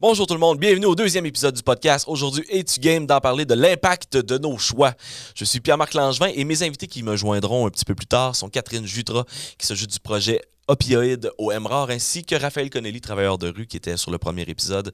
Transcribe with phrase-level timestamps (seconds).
[0.00, 2.04] Bonjour tout le monde, bienvenue au deuxième épisode du podcast.
[2.06, 4.94] Aujourd'hui, es-tu game d'en parler de l'impact de nos choix?
[5.34, 8.36] Je suis Pierre-Marc Langevin et mes invités qui me joindront un petit peu plus tard
[8.36, 9.24] sont Catherine Jutra,
[9.58, 13.76] qui s'ajoute du projet opioïdes au MRAR, ainsi que Raphaël Connelly, travailleur de rue, qui
[13.76, 14.92] était sur le premier épisode.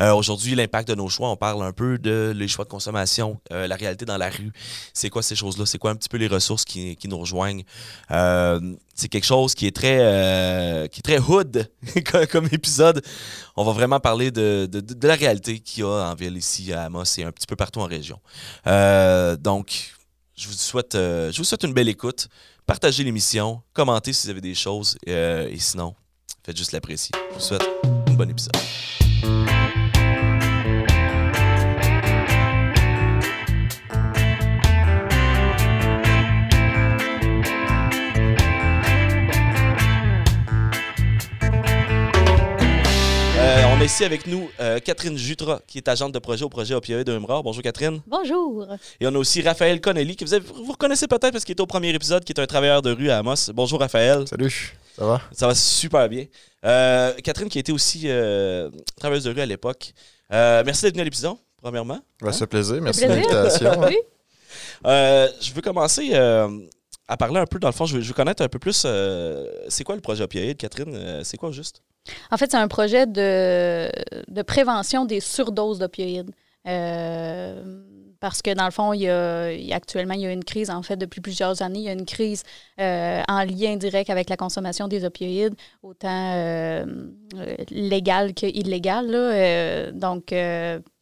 [0.00, 3.40] Euh, Aujourd'hui, l'impact de nos choix, on parle un peu de les choix de consommation,
[3.52, 4.52] euh, la réalité dans la rue.
[4.94, 5.66] C'est quoi ces choses-là?
[5.66, 7.64] C'est quoi un petit peu les ressources qui, nous rejoignent?
[8.12, 8.60] Euh,
[8.94, 11.68] c'est quelque chose qui est très, qui est très hood
[12.30, 13.02] comme épisode.
[13.56, 14.68] On va vraiment parler de,
[15.02, 17.80] la réalité qu'il y a en ville ici à Amos et un petit peu partout
[17.80, 18.20] en région.
[18.64, 19.92] Donc,
[20.36, 22.28] je vous souhaite une belle écoute.
[22.66, 25.94] Partagez l'émission, commentez si vous avez des choses euh, et sinon,
[26.44, 27.12] faites juste l'apprécier.
[27.30, 28.56] Je vous souhaite un bon épisode.
[43.46, 46.48] Euh, on a ici avec nous euh, Catherine Jutra, qui est agente de projet au
[46.48, 47.44] projet Opioïdes de Humrard.
[47.44, 48.00] Bonjour Catherine.
[48.06, 48.66] Bonjour.
[48.98, 51.60] Et on a aussi Raphaël Connelly, que vous, avez- vous reconnaissez peut-être parce qu'il était
[51.62, 53.52] au premier épisode, qui est un travailleur de rue à Amos.
[53.54, 54.26] Bonjour Raphaël.
[54.26, 55.22] Salut, ça va?
[55.32, 56.24] Ça va super bien.
[56.64, 59.92] Euh, Catherine, qui était aussi euh, travailleuse de rue à l'époque.
[60.32, 62.00] Euh, merci d'être venue à l'épisode, premièrement.
[62.24, 63.80] Ça fait plaisir, merci de l'invitation.
[63.86, 63.96] Oui.
[64.86, 66.48] Euh, je veux commencer euh,
[67.06, 68.82] à parler un peu, dans le fond, je veux, je veux connaître un peu plus.
[68.84, 70.92] euh, c'est quoi le projet opioïde, Catherine?
[70.94, 71.82] Euh, c'est quoi juste?
[72.30, 73.90] En fait, c'est un projet de,
[74.28, 76.30] de prévention des surdoses d'opioïdes.
[76.66, 77.62] Euh,
[78.20, 80.82] parce que dans le fond, il y a, actuellement, il y a une crise, en
[80.82, 82.42] fait, depuis plusieurs années, il y a une crise
[82.80, 86.84] euh, en lien direct avec la consommation des opioïdes, autant euh,
[87.36, 89.10] euh, légale que illégale.
[89.10, 89.92] là.
[89.92, 90.32] Donc,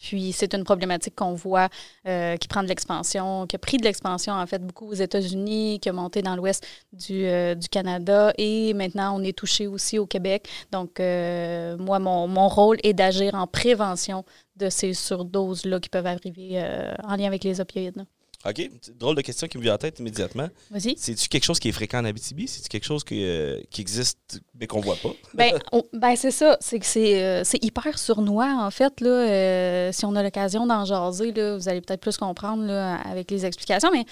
[0.04, 1.70] puis c'est une problématique qu'on voit
[2.06, 5.80] euh, qui prend de l'expansion, qui a pris de l'expansion, en fait, beaucoup aux États-Unis,
[5.80, 10.06] qui a monté dans l'ouest du, euh, Canada et maintenant, on est touché aussi au
[10.06, 10.46] Québec.
[10.70, 14.24] Donc, euh, moi, mon, mon rôle est d'agir en prévention
[14.56, 16.62] de ces surdoses-là qui peuvent arriver
[17.02, 18.04] en lien avec les opioïdes.
[18.46, 20.48] OK, drôle de question qui me vient en tête immédiatement.
[20.70, 20.94] Vas-y.
[20.98, 22.46] C'est-tu quelque chose qui est fréquent en Abitibi?
[22.46, 25.12] C'est-tu quelque chose qui, euh, qui existe mais qu'on voit pas?
[25.32, 25.58] Ben,
[25.94, 26.58] ben c'est ça.
[26.60, 29.00] C'est que c'est, euh, hyper sournois, en fait.
[29.00, 32.96] Là, Euh, si on a l'occasion d'en jaser, là, vous allez peut-être plus comprendre là,
[32.96, 33.90] avec les explications.
[33.92, 34.04] Mais,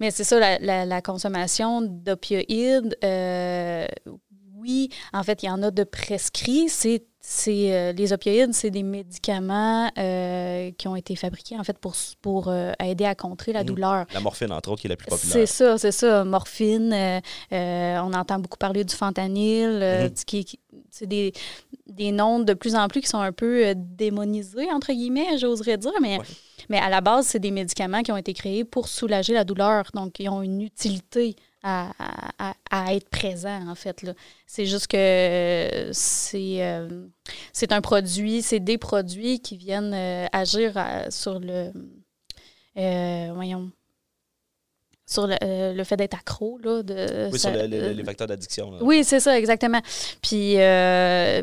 [0.00, 2.96] mais c'est ça, la, la- la consommation d'opioïdes.
[4.60, 6.68] oui, en fait, il y en a de prescrits.
[6.68, 11.76] C'est, c'est, euh, les opioïdes, c'est des médicaments euh, qui ont été fabriqués, en fait,
[11.78, 13.66] pour, pour euh, aider à contrer la Mhm.
[13.66, 14.06] douleur.
[14.14, 15.48] La morphine, entre autres, qui est la plus C'est populaire.
[15.48, 16.24] ça, c'est ça.
[16.24, 16.94] Morphine,
[17.50, 19.68] on entend beaucoup parler du fentanyl,
[20.04, 20.14] Mhm.
[20.26, 21.32] qui, qui- c'est des,
[21.86, 25.92] des noms de plus en plus qui sont un peu démonisés, entre guillemets, j'oserais dire,
[26.00, 26.24] mais, Ouais.
[26.68, 29.84] mais à la base, c'est des médicaments qui ont été créés pour soulager la douleur.
[29.94, 34.06] Donc, ils ont une utilité à, à- être présents, en fait.
[34.46, 37.06] C'est juste que euh, c'est euh,
[37.52, 41.72] c'est un produit, c'est des produits qui viennent euh, agir à- sur le...
[43.34, 43.70] voyons
[45.10, 46.58] sur le, le fait d'être accro.
[46.62, 48.78] Là, de, Oui, ça- sur le- le- les facteurs d'addiction.
[48.82, 49.80] oui, c'est ça, exactement.
[50.22, 50.56] Puis,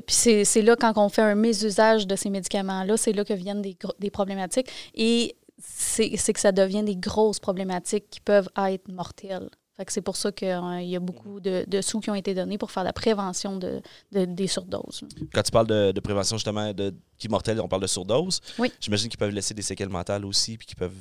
[0.05, 3.63] puis c'est, là, quand on fait un mésusage de ces médicaments-là, c'est là que viennent
[3.63, 4.69] des, des problématiques.
[4.93, 9.49] Et c'est que ça devient des grosses problématiques qui peuvent être mortelles.
[9.77, 12.33] Fait que c'est pour ça qu'il y a beaucoup de, de sous qui ont été
[12.33, 13.81] donnés pour faire la prévention de,
[14.13, 15.01] de- des surdoses.
[15.33, 18.39] Quand tu parles de, de prévention, justement, de, qui est mortelle, on parle de surdose.
[18.57, 18.71] Oui.
[18.79, 20.95] J'imagine qu'ils peuvent laisser des séquelles mentales aussi, puis qu'ils peuvent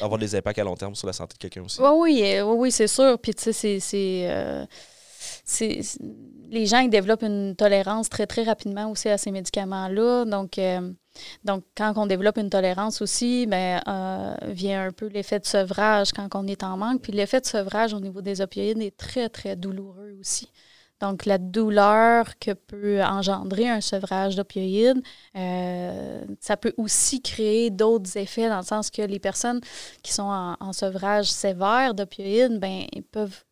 [0.00, 1.80] avoir des impacts à long terme sur la santé de quelqu'un aussi.
[1.80, 3.18] Oui, oui, euh, oui, oui, c'est sûr.
[3.18, 4.66] Puis, tu sais, c'est.
[5.46, 5.80] C'est,
[6.50, 10.24] les gens ils développent une tolérance très, très rapidement aussi à ces médicaments-là.
[10.24, 10.92] Donc, euh,
[11.44, 16.12] donc quand on développe une tolérance aussi, ben, euh, vient un peu l'effet de sevrage
[16.12, 17.00] quand on est en manque.
[17.00, 20.50] Puis l'effet de sevrage au niveau des opioïdes est très, très douloureux aussi.
[21.00, 25.02] Donc, la douleur que peut engendrer un sevrage d'opioïdes,
[25.36, 29.60] euh, ça peut aussi créer d'autres effets dans le sens que les personnes
[30.02, 33.44] qui sont en, sevrage sévère d'opioïdes, ben, peuvent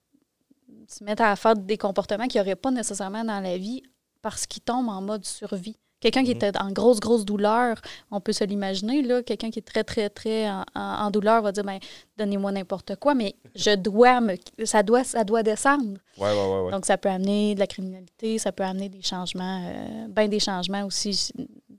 [0.98, 3.82] se mettre à faire des comportements qu'ils n'auraient pas nécessairement dans la vie
[4.22, 5.76] parce qu'ils tombent en mode survie.
[6.00, 6.36] Quelqu'un qui Mhm.
[6.36, 9.22] était en grosse, grosse douleur, on peut se l'imaginer, là.
[9.22, 11.78] Quelqu'un qui est très, très, très en, douleur va dire, ben,
[12.18, 14.34] donnez-moi n'importe quoi, mais je dois me,
[14.64, 15.98] ça doit, ça doit descendre.
[16.18, 16.60] Ouais, ouais, ouais.
[16.64, 16.70] ouais.
[16.72, 20.40] Donc, ça peut amener de la criminalité, ça peut amener des changements, euh, ben des
[20.40, 21.14] changements aussi,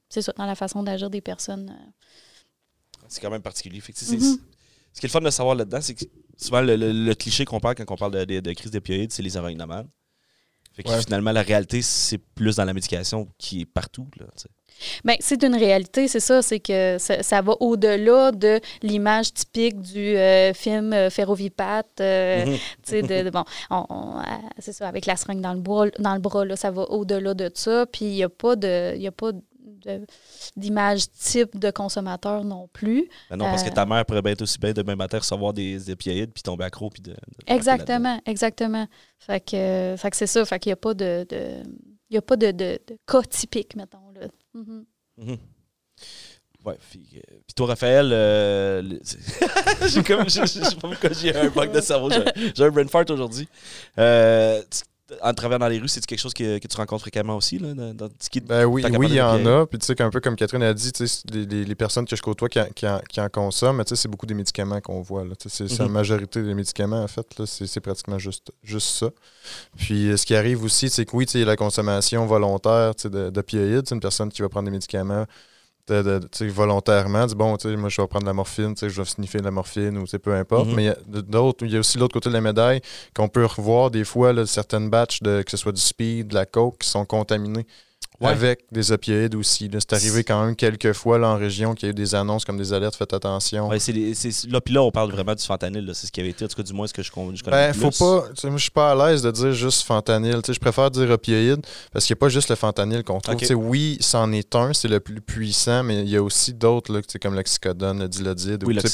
[0.10, 1.70] c'est ça, dans la façon d'agir des personnes.
[1.70, 1.92] euh.
[3.08, 3.80] C'est quand même particulier.
[3.80, 4.20] Fait que, Mhm.
[4.20, 4.40] c'est-
[4.94, 6.06] Ce qui est le fun de savoir là-dedans, c'est que
[6.38, 9.12] souvent, le, le- le cliché qu'on parle quand on parle de, de, de crise d'opioïdes,
[9.12, 9.84] c'est les héroïnomans.
[10.74, 11.02] Fait que Ouais.
[11.02, 14.08] finalement, la réalité, c'est plus dans la médication qui est partout.
[14.20, 14.26] Là.
[15.06, 19.80] Bien, c'est une réalité, c'est ça, c'est que ça, ça va au-delà de l'image typique
[19.80, 22.54] du euh, film euh, Ferrovipate, euh, Mhm.
[22.56, 24.24] tu sais, de, de- bon, on- on, euh,
[24.60, 27.34] c'est ça, avec la seringue dans le bras, dans le bras là, ça va au-delà
[27.34, 29.42] de ça, puis il n'y a pas de, il y a pas de-
[30.56, 33.10] d'image type de consommateur non plus.
[33.30, 35.54] Ben non, parce que Euh, ta mère pourrait bien être aussi bien demain matin recevoir
[35.54, 37.18] des opioïdes puis tomber accro puis de, de.
[37.48, 38.88] Exactement, exactement.
[39.20, 40.44] Fait que, euh, fait que c'est ça.
[40.46, 41.64] Fait qu'il n'y a pas de, de-
[42.10, 44.12] il y a pas de, de- de cas typique, mettons.
[44.14, 44.28] Là.
[44.54, 44.86] Mhm.
[46.66, 49.00] Ouais, puis, euh, puis toi, Raphaël, euh, le-
[49.84, 53.48] je, sais pas pourquoi j'ai un bug de cerveau, j'ai un brain fart aujourd'hui.
[54.00, 54.64] Euh,
[55.22, 57.74] en travaillant dans les rues, c'est quelque chose que, que tu rencontres fréquemment aussi, là,
[57.74, 59.66] dans, dans ce qui Ben oui, il y en a.
[59.68, 60.92] Puis tu sais, qu'un peu comme Catherine a dit,
[61.32, 64.08] les, les- les personnes que je côtoie qui, en- qui en, qui en consomment, c'est
[64.08, 65.24] beaucoup des médicaments qu'on voit.
[65.48, 65.92] C'est la Mhm.
[65.92, 67.28] majorité des médicaments, en fait.
[67.46, 69.10] C'est pratiquement juste, juste ça.
[69.78, 72.94] Puis euh, ce qui arrive aussi, c'est que oui, la consommation volontaire
[73.32, 73.84] d'opioïdes.
[73.88, 75.26] C'est une personne qui va prendre des médicaments
[76.50, 79.02] volontairement, dit bon, tu sais, moi je vais prendre de la morphine, tu sais, je
[79.02, 80.68] vais sniffer de la morphine ou peu importe.
[80.68, 80.76] Mhm.
[80.76, 82.82] Mais il y a d'autres, il y a aussi l'autre côté de la médaille
[83.16, 86.36] qu'on peut revoir des fois là, certaines batches de que ce soit du speed, de
[86.36, 87.66] la coke qui sont contaminés
[88.22, 88.30] Ouais.
[88.30, 89.70] avec des opioïdes aussi.
[89.74, 92.46] C'est arrivé quand même quelques fois là, en région qu'il y a eu des annonces
[92.46, 93.68] comme des alertes, faites attention.
[93.68, 94.14] Ouais, les-
[94.50, 95.90] là, puis là, on parle vraiment du fentanyl.
[95.94, 97.38] C'est ce qui avait été, en tout cas, du moins, ce que je, je connais
[97.52, 98.00] Ben, le faut plus.
[98.00, 98.48] pas.
[98.50, 100.40] Moi, je suis pas à l'aise de dire juste fentanyl.
[100.48, 103.36] Je préfère dire opioïde parce qu'il n'y a pas juste le fentanyl qu'on trouve.
[103.56, 107.36] Oui, c'en est un, c'est le plus puissant, mais il y a aussi d'autres comme
[107.36, 108.64] l'oxycodone, le dilodide.
[108.66, 108.90] Oui, ou,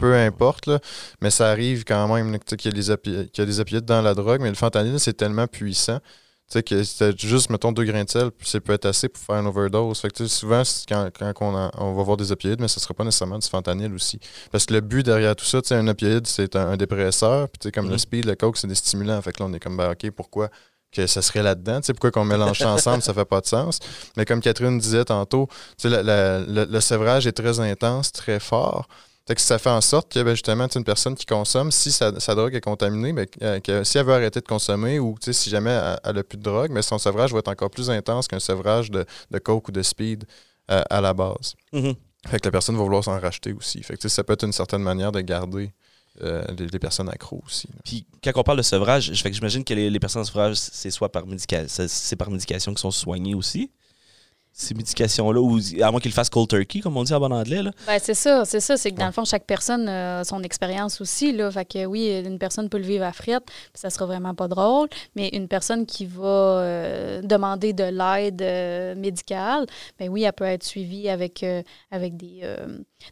[0.00, 0.66] peu, ouais, importe.
[0.66, 0.78] là,
[1.22, 3.84] mais ça arrive quand même qu'il y, a des opi- qu'il y a des opioïdes
[3.84, 5.98] dans la drogue, mais le fentanyl, c'est tellement puissant.
[6.48, 9.08] Tu sais, que c'est juste, mettons, deux grains de sel, puis ça peut être assez
[9.08, 9.98] pour faire une overdose.
[9.98, 12.94] Fait que, souvent, quand, quand on, on va voir des opioïdes, mais ce ne sera
[12.94, 14.20] pas nécessairement du fentanyl aussi.
[14.52, 17.48] Parce que le but derrière tout ça, tu sais, un opioïde, c'est un, un dépresseur.
[17.48, 17.92] Puis, tu sais, comme Mhm.
[17.92, 19.20] le speed, le coke, c'est des stimulants.
[19.22, 20.48] Fait que là, on est comme, ben, OK, pourquoi
[20.92, 21.80] que ça serait là-dedans?
[21.80, 23.80] Tu sais, pourquoi qu'on mélange ça ensemble, ça fait pas de sens?
[24.16, 28.12] Mais comme Catherine disait tantôt, tu sais, la- la- le, le sevrage est très intense,
[28.12, 28.86] très fort.
[29.34, 32.34] Que ça fait en sorte que ben, justement, une personne qui consomme, si sa, sa
[32.36, 35.76] drogue est contaminée, ben, euh, que si elle veut arrêter de consommer ou si jamais
[36.04, 38.90] elle n'a plus de drogue, mais son sevrage va être encore plus intense qu'un sevrage
[38.90, 40.24] de, de coke ou de speed
[40.70, 41.54] euh, à la base.
[41.72, 41.94] Mhm.
[42.28, 43.82] Fait que la personne va vouloir s'en racheter aussi.
[43.82, 45.72] Fait que ça peut être une certaine manière de garder
[46.22, 47.66] euh, les, les personnes accros aussi.
[47.68, 47.80] là.
[47.84, 51.10] Puis quand on parle de sevrage, j'imagine que les, les personnes en sevrage, c'est soit
[51.10, 53.70] par médication, c'est par médication qui sont soignées aussi?
[54.58, 57.62] Ces médications-là, ou à moins qu'ils fassent cold turkey, comme on dit en bon anglais.
[57.62, 57.72] Là.
[57.86, 58.78] Ben, c'est ça, c'est ça.
[58.78, 59.08] C'est que dans Ouais.
[59.08, 61.30] le fond, chaque personne a son expérience aussi.
[61.32, 61.50] Là.
[61.50, 64.48] Fait que oui, une personne peut le vivre à frette, puis ça sera vraiment pas
[64.48, 64.88] drôle.
[65.14, 69.66] Mais une personne qui va euh, demander de l'aide euh, médicale,
[69.98, 72.40] ben oui, elle peut être suivie avec, euh, avec des,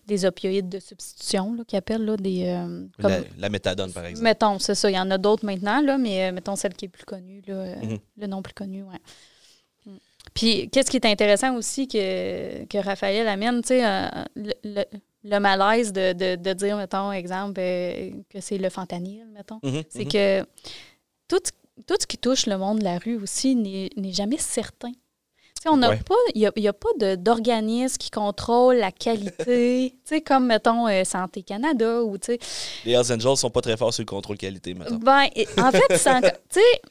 [0.06, 2.58] des opioïdes de substitution, qu'ils appellent là, des.
[3.02, 4.24] comme- La, la méthadone, par exemple.
[4.24, 4.90] Mettons, c'est ça.
[4.90, 7.76] Il y en a d'autres maintenant, là, mais mettons celle qui est plus connue, là,
[7.82, 7.98] Mhm.
[8.16, 8.98] le nom plus connu, ouais.
[10.32, 14.84] Puis, qu'est-ce qui est intéressant aussi que, que Raphaël amène, tu sais, euh, le, le-
[15.26, 19.58] le malaise de, de- de dire, mettons, exemple, euh, que c'est le fentanyl, mettons.
[19.62, 20.10] Mhm, C'est mhm.
[20.12, 20.42] que
[21.28, 21.40] tout,
[21.86, 24.90] tout ce qui touche le monde de la rue aussi n'est jamais certain.
[24.90, 26.00] Tu sais, on n'a Ouais.
[26.06, 30.46] pas, il n'y a, y a pas d'organisme qui contrôle la qualité, tu sais, comme,
[30.46, 32.38] mettons, euh, Santé Canada ou, tu sais,
[32.84, 34.98] Les Hells Angels sont pas très forts sur le contrôle qualité, maintenant.
[34.98, 35.26] ben,
[35.58, 35.88] en fait,
[36.50, 36.82] tu sais,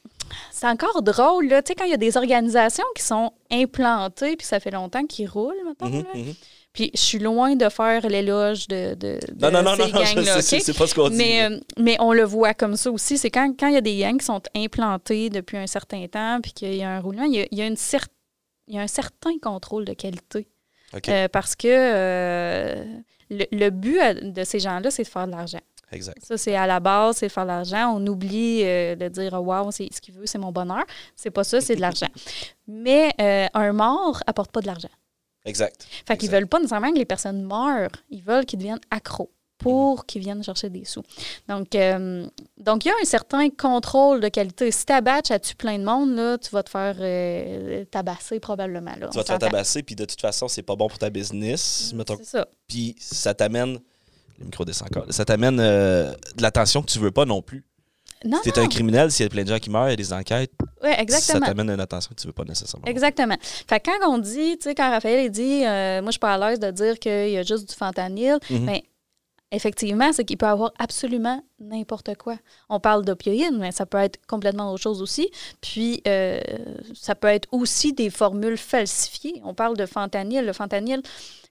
[0.50, 4.36] c'est encore drôle, là, tu sais, quand il y a des organisations qui sont implantées,
[4.36, 6.34] puis ça fait longtemps qu'ils roulent, mettons, Mhm, mhm.
[6.72, 9.86] Puis je suis loin de faire l'éloge de, de, de Non, non, non, non,
[10.40, 11.16] ces c'est pas ce qu'on dit.
[11.16, 13.16] Mais, euh, mais on le voit comme ça aussi.
[13.16, 16.40] C'est quand, quand il y a des gangs qui sont implantés depuis un certain temps,
[16.42, 18.08] puis qu'il y a un roulement, il y a, il y a une cer-
[18.66, 20.48] il y a un certain contrôle de qualité.
[20.96, 21.08] OK.
[21.08, 22.84] Euh, parce que euh,
[23.30, 24.00] le, le but
[24.32, 25.60] de ces gens-là, c'est de faire de l'argent.
[25.94, 26.18] Exact.
[26.22, 27.94] Ça, c'est à la base, c'est faire de l'argent.
[27.96, 30.84] On oublie euh, de dire, waouh, c'est ce qu'il veut, c'est mon bonheur.
[31.16, 32.08] C'est pas ça, c'est de l'argent.
[32.66, 34.88] Mais euh, un mort apporte pas de l'argent.
[35.44, 35.86] Exact.
[36.06, 37.90] Fait qu'ils veulent pas nécessairement que les personnes meurent.
[38.10, 41.02] Ils veulent qu'ils deviennent accros pour qu'ils viennent chercher des sous.
[41.48, 42.26] Donc, euh,
[42.58, 44.70] donc il y a un certain contrôle de qualité.
[44.70, 48.40] Si ta batch a tué plein de monde, là, tu vas te faire euh, tabasser
[48.40, 48.94] probablement.
[48.98, 51.08] Là, Tu vas te faire tabasser, puis de toute façon, c'est pas bon pour ta
[51.08, 51.92] business.
[51.94, 52.48] Mettons, C'est ça.
[52.66, 53.78] puis ça t'amène.
[54.38, 55.06] Le micro descend encore.
[55.10, 57.64] Ça t'amène euh, de l'attention que tu veux pas non plus.
[58.24, 59.92] Non, Si t'es un criminel, s'il y a plein de gens qui meurent, il y
[59.92, 60.50] a des enquêtes,
[60.80, 61.44] ça exactement.
[61.46, 62.86] t'amène une attention que tu veux pas nécessairement.
[62.86, 63.36] Exactement.
[63.68, 66.32] Fait que quand on dit, tu sais, quand Raphaël dit, euh, moi, je suis pas
[66.34, 68.64] à l'aise de dire qu'il y a juste du fentanyl, Mhm.
[68.64, 68.84] mais
[69.52, 72.36] effectivement, c'est qu'il peut avoir absolument n'importe quoi.
[72.70, 75.30] On parle d'opioïdes, mais ça peut être complètement autre chose aussi.
[75.60, 76.40] Puis, euh,
[76.94, 79.42] ça peut être aussi des formules falsifiées.
[79.44, 80.46] On parle de fentanyl.
[80.46, 81.02] Le fentanyl,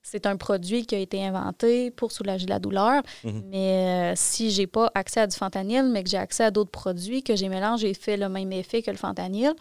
[0.04, 3.02] c'est un produit qui a été inventé pour soulager la douleur.
[3.24, 3.44] Mhm.
[3.50, 6.72] Mais euh, si j'ai pas accès à du fentanyl, mais que j'ai accès à d'autres
[6.72, 9.54] produits, que j'ai mélangé et fait le même effet que le fentanyl,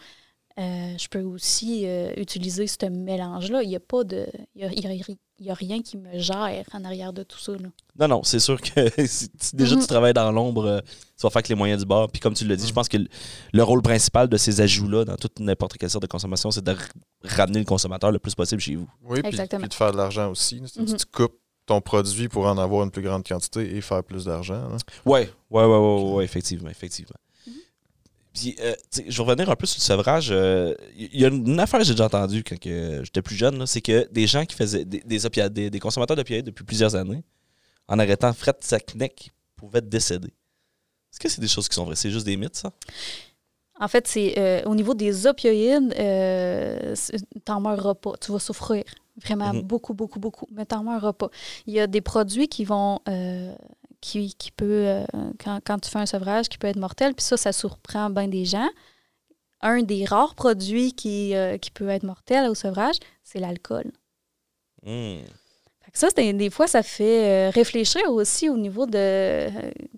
[0.59, 3.63] euh, je peux aussi euh, utiliser ce mélange-là.
[3.63, 4.27] Il n'y a pas de.
[4.55, 5.03] Il y a, il y a- il
[5.39, 7.53] il n'y a rien qui me gère en arrière de tout ça.
[7.53, 7.67] Là.
[7.99, 11.37] Non, non, c'est sûr que si déjà tu travailles dans l'ombre, euh, tu vas faire
[11.37, 12.09] avec les moyens du bord.
[12.09, 13.07] Puis comme tu l'as dit, je pense que le,
[13.51, 16.75] le rôle principal de ces ajouts-là dans toute n'importe quelle sorte de consommation, c'est de
[17.23, 18.87] ramener le consommateur le plus possible chez vous.
[19.03, 19.61] Oui, puis, Exactement.
[19.61, 20.61] puis de faire de l'argent aussi.
[20.61, 20.85] Mhm.
[20.95, 24.61] Tu coupes ton produit pour en avoir une plus grande quantité et faire plus d'argent.
[25.05, 27.15] ouais, ouais, ouais, ouais, effectivement, effectivement.
[28.33, 28.73] Puis, euh,
[29.07, 30.29] je vais revenir un peu sur le sevrage.
[30.31, 33.81] euh, Il y a une affaire que j'ai déjà entendue quand j'étais plus jeune, c'est
[33.81, 37.23] que des gens qui faisaient des, des, des, des consommateurs d'opioïdes depuis plusieurs années,
[37.87, 38.55] en arrêtant Fred
[39.55, 40.29] pouvaient décéder.
[41.11, 41.95] Est-ce que c'est des choses qui sont vraies?
[41.95, 42.71] C'est juste des mythes, ça?
[43.79, 46.95] En fait, c'est euh, au niveau des opioïdes, euh,
[47.45, 48.13] t'en meurs pas.
[48.19, 48.83] Tu vas souffrir
[49.17, 49.61] vraiment Mhm.
[49.61, 51.29] beaucoup, beaucoup, beaucoup, mais t'en meurs pas.
[51.67, 53.53] Il y a des produits qui vont, euh,
[54.03, 55.03] qui, qui peut, euh,
[55.43, 58.27] quand, quand tu fais un sevrage, qui peut être mortel, puis ça, ça surprend bien
[58.27, 58.69] des gens.
[59.61, 63.89] Un des rares produits qui, euh, qui peut être mortel au sevrage, c'est l'alcool.
[64.85, 69.47] Fait que ça, des fois, ça fait euh, réfléchir aussi au niveau de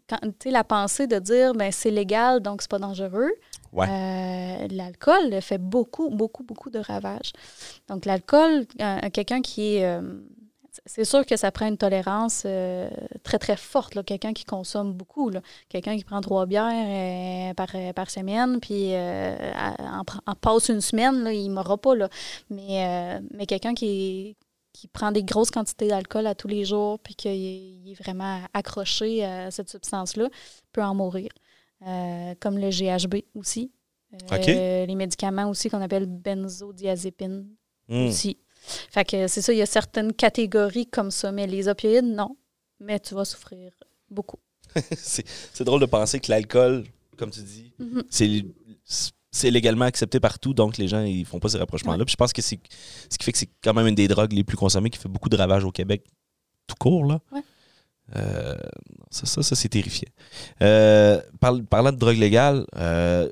[0.07, 3.31] quand- la pensée de dire ben c'est légal, donc c'est pas dangereux.
[3.73, 3.87] Ouais.
[3.89, 7.33] Euh, l'alcool fait beaucoup, beaucoup, beaucoup de ravages.
[7.89, 9.85] Donc, l'alcool, euh, quelqu'un qui est.
[9.85, 10.01] euh,
[10.85, 12.89] c'est sûr que ça prend une tolérance euh,
[13.23, 14.03] très, très forte.
[14.05, 15.31] Quelqu'un qui consomme beaucoup.
[15.69, 19.53] Quelqu'un qui prend trois bières euh, par, par semaine, puis euh,
[20.25, 21.95] en, passe une semaine, là, il ne mourra pas.
[21.95, 22.09] Là.
[22.49, 24.37] Mais, euh, mais quelqu'un qui,
[24.73, 29.23] qui prend des grosses quantités d'alcool à tous les jours, puis qu'il est, vraiment accroché
[29.23, 30.29] à cette substance-là,
[30.71, 31.29] peut en mourir.
[31.85, 33.71] Euh, comme le GHB aussi.
[34.31, 34.85] Euh.
[34.85, 37.47] Les médicaments aussi qu'on appelle benzodiazépine
[37.87, 38.07] Hmm.
[38.07, 38.37] aussi.
[38.91, 42.35] Fait que c'est ça, il y a certaines catégories comme ça, mais les opioïdes, non.
[42.79, 43.71] Mais tu vas souffrir
[44.09, 44.39] beaucoup.
[44.97, 46.85] c'est drôle de penser que l'alcool,
[47.17, 48.03] comme tu dis, Mhm.
[48.09, 48.45] c'est
[49.31, 52.05] c'est légalement accepté partout, donc les gens ils font pas ces rapprochements-là.
[52.05, 52.57] Puis je pense que c'est
[53.09, 55.09] ce qui fait que c'est quand même une des drogues les plus consommées qui fait
[55.09, 56.05] beaucoup de ravages au Québec
[56.67, 57.03] tout court.
[57.05, 57.19] Là.
[57.33, 57.41] Ouais.
[58.15, 58.55] Euh,
[59.11, 60.07] ça, ça, ça, c'est terrifiant.
[60.61, 61.21] Euh,
[61.69, 63.29] parlant de drogue légale, euh,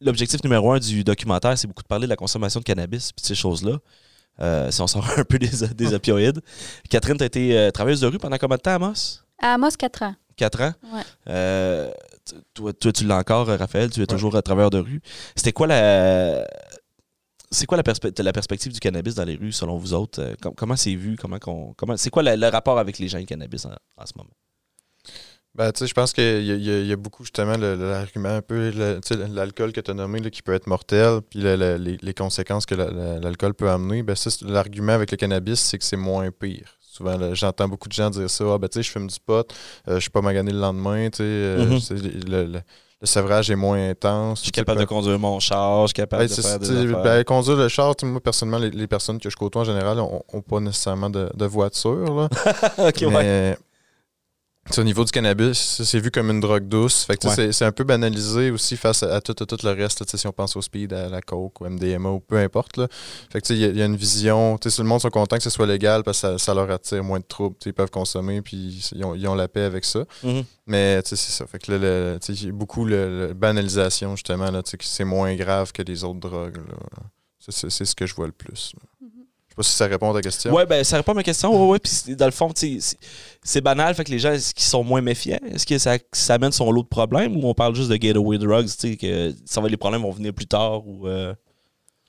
[0.00, 3.20] l'objectif numéro un du documentaire, c'est beaucoup de parler de la consommation de cannabis et
[3.20, 3.78] de ces choses-là.
[4.42, 6.40] Euh, si on sort un peu des, des opioïdes.
[6.88, 9.20] Catherine, tu as été euh, travailleuse de rue pendant combien de temps, Amos?
[9.38, 10.14] À Amos, 4 ans.
[10.36, 10.72] 4 ans?
[10.92, 11.02] Ouais.
[11.28, 11.90] Euh,
[12.54, 13.90] toi, toi, tu l'as encore, euh, Raphaël.
[13.90, 15.00] Tu es toujours travailleur de rue.
[15.36, 16.46] C'était quoi la.
[17.52, 20.22] C'est quoi la, perspe- la perspective du cannabis dans les rues, selon vous autres?
[20.22, 21.16] Euh, com- comment c'est vu?
[21.16, 23.70] Comment qu'on, comment, c'est quoi la- le rapport avec les gens et le cannabis en,
[23.96, 24.30] en ce moment?
[25.56, 28.70] Ben, je pense qu'il y, y a- il y a beaucoup justement l'argument un peu,
[29.34, 32.14] l'alcool que tu as nommé là, qui peut être mortel, puis le- le- les, les
[32.14, 34.02] conséquences que la- la- l'alcool peut amener.
[34.04, 34.14] Ben,
[34.46, 36.76] l'argument avec le cannabis, c'est que c'est moins pire.
[36.80, 38.44] Souvent, j'entends beaucoup de gens dire ça.
[38.52, 39.52] Ah, ben, tu sais, je fume du pot,
[39.88, 41.80] euh, je suis pas magané le lendemain, tu sais, euh, Mhm.
[41.80, 42.60] c'est- le, le-
[43.02, 44.40] le sevrage est moins intense.
[44.40, 47.24] Je suis capable de conduire mon char, je suis capable Ben, de faire des ben,
[47.24, 50.60] conduire le char, moi personnellement, les, les personnes que je côtoie en général n'ont pas
[50.60, 52.14] nécessairement de, de voiture.
[52.14, 52.28] Là.
[53.10, 53.56] Mais,
[54.78, 57.04] au niveau du cannabis, c'est vu comme une drogue douce.
[57.04, 57.52] Fait que, Ouais.
[57.52, 60.00] c'est, un peu banalisé aussi face à, à tout, à tout le reste.
[60.00, 62.76] là, si on pense au speed, à la coke, au MDMA ou peu importe.
[62.76, 62.86] Là.
[63.32, 64.58] Fait que, il y, a- il y a une vision.
[64.64, 67.02] Si le monde sont contents que ce soit légal parce que ça, ça leur attire
[67.02, 67.56] moins de troubles.
[67.66, 70.04] Ils peuvent consommer puis ils ont, ils ont la paix avec ça.
[70.22, 70.44] Mhm.
[70.66, 71.46] Mais c'est ça.
[71.46, 74.50] Fait que là, le- y a beaucoup de banalisation, justement,
[74.80, 76.58] c'est moins grave que les autres drogues.
[77.48, 78.72] C'est, ce que je vois le plus.
[78.76, 78.99] là.
[79.60, 80.54] Pas si ça répond à ta question.
[80.54, 81.52] Ouais, ben ça répond à ma question.
[81.66, 81.78] Ouais, ouais.
[81.78, 85.38] Puis dans le fond, c'est- banal, fait que les gens, est-ce qu'ils sont moins méfiants?
[85.52, 88.38] Est-ce que ça, ça amène son lot de problèmes ou on parle juste de getaway
[88.38, 91.06] drugs, tu sais, que ça va, les problèmes vont venir plus tard ou.
[91.06, 91.34] euh,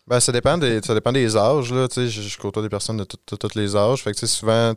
[0.07, 1.73] Ben, ça dépend des, ça dépend des âges.
[1.73, 4.01] Là, tu sais, je, je côtoie des personnes de tous les âges.
[4.01, 4.73] Fait que, souvent,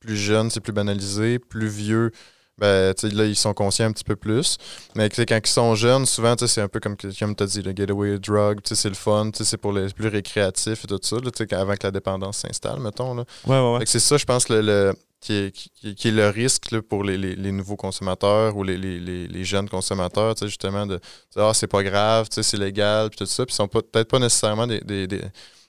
[0.00, 1.38] plus jeune, c'est plus banalisé.
[1.38, 2.10] Plus vieux,
[2.58, 4.56] ben, tu sais, là, ils sont conscients un petit peu plus.
[4.94, 7.46] Mais quand ils sont jeunes, souvent, tu sais, c'est un peu comme, comme tu as
[7.46, 8.60] dit, le getaway drug.
[8.62, 9.30] tu sais, C'est le fun.
[9.30, 11.16] tu sais, C'est pour les plus récréatifs et tout ça.
[11.16, 13.14] Là, tu sais, avant que la dépendance s'installe, mettons.
[13.14, 13.24] Là.
[13.46, 16.28] Ouais, ouais, que c'est ça, je pense, le, le- qui, est, qui, qui est le
[16.28, 20.46] risque là, pour les, les- les nouveaux consommateurs ou les, les- jeunes consommateurs, tu sais,
[20.48, 21.00] justement, de
[21.34, 23.44] dire Ah, c'est pas grave, tu sais, c'est légal, puis tout ça.
[23.44, 25.22] Puis ils sont peut-être pas nécessairement des, des- des-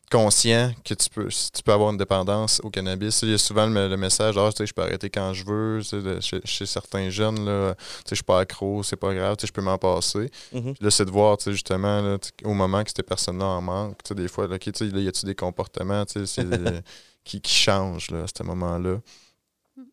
[0.10, 3.22] conscients que tu peux, tu peux avoir une dépendance au cannabis.
[3.22, 5.46] Il y a souvent le, le message Ah, tu sais, je peux arrêter quand je
[5.46, 5.82] veux.
[5.92, 9.36] De- chez, chez certains jeunes, là, tu sais, je suis pas accro, c'est pas grave,
[9.38, 10.30] tu sais, je peux m'en passer.
[10.82, 14.16] Là, c'est de voir, justement, là, au moment que ces personnes-là en manquent, tu sais,
[14.16, 16.84] des fois, là, y a-tu des comportements, tu sais, c'est-
[17.24, 18.98] qui, qui changent, là, à ce moment-là?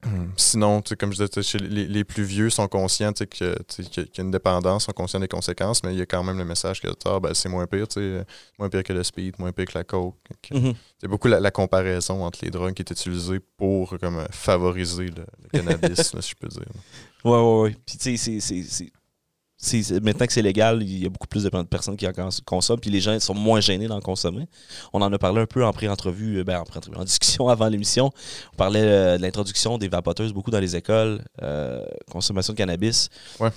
[0.05, 4.05] Hum, Sinon, comme je disais, les, les plus vieux sont conscients qu'il y a- qu'il
[4.05, 6.45] y a une dépendance, sont conscients des conséquences, mais il y a quand même le
[6.45, 7.87] message que ah, ben, c'est moins pire,
[8.59, 10.17] moins pire que le speed, moins pire que la coke.
[11.01, 15.25] C'est beaucoup la, la comparaison entre les drogues qui est utilisée pour comme, favoriser le,
[15.43, 16.63] le cannabis, là, si je peux dire.
[17.25, 17.77] Ouais, ouais, ouais.
[17.85, 18.93] Puis, tu sais,
[20.03, 22.81] maintenant que c'est légal, il y a beaucoup plus de personnes qui en cons- consomment,
[22.81, 24.47] puis les gens sont moins gênés d'en consommer.
[24.93, 27.69] On en a parlé un peu en pré-entrevue, euh, ben, en, pré-entrevue, en discussion avant
[27.69, 28.11] l'émission.
[28.53, 33.09] On parlait euh, de l'introduction des vapoteuses beaucoup dans les écoles, euh, consommation de cannabis.
[33.41, 33.51] Ouais.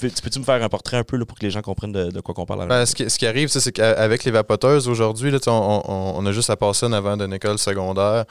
[0.00, 1.90] Peux- tu Peux-tu me faire un portrait un peu là, pour que les gens comprennent
[1.92, 2.68] de, de quoi qu'on parle?
[2.68, 6.30] Ben, ce, qui, ce qui arrive, c'est qu'avec les vapoteuses, aujourd'hui, on, on- on a
[6.32, 8.24] juste à passer en avant d'une école secondaire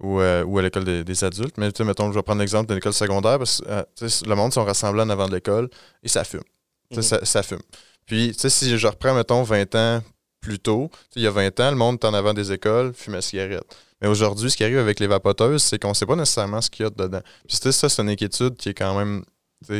[0.00, 1.56] ou, euh, ou à l'école des, des adultes.
[1.58, 4.34] Mais tu sais, mettons, je vais prendre l'exemple d'une école secondaire parce que euh, le
[4.34, 5.68] monde sont rassemblés en avant de l'école
[6.02, 6.42] et ça fume.
[6.90, 7.02] Mhm.
[7.02, 7.62] ça, ça fume.
[8.06, 10.02] Puis, tu sais, si je reprends, mettons, 20 ans
[10.40, 13.22] plus tôt, il y a 20 ans, le monde est en avant des écoles, fumait
[13.22, 13.64] cigarette.
[14.02, 16.68] Mais aujourd'hui, ce qui arrive avec les vapoteuses, c'est qu'on ne sait pas nécessairement ce
[16.68, 17.22] qu'il y a dedans.
[17.48, 19.24] Puis, tu sais, ça, c'est une inquiétude qui est quand même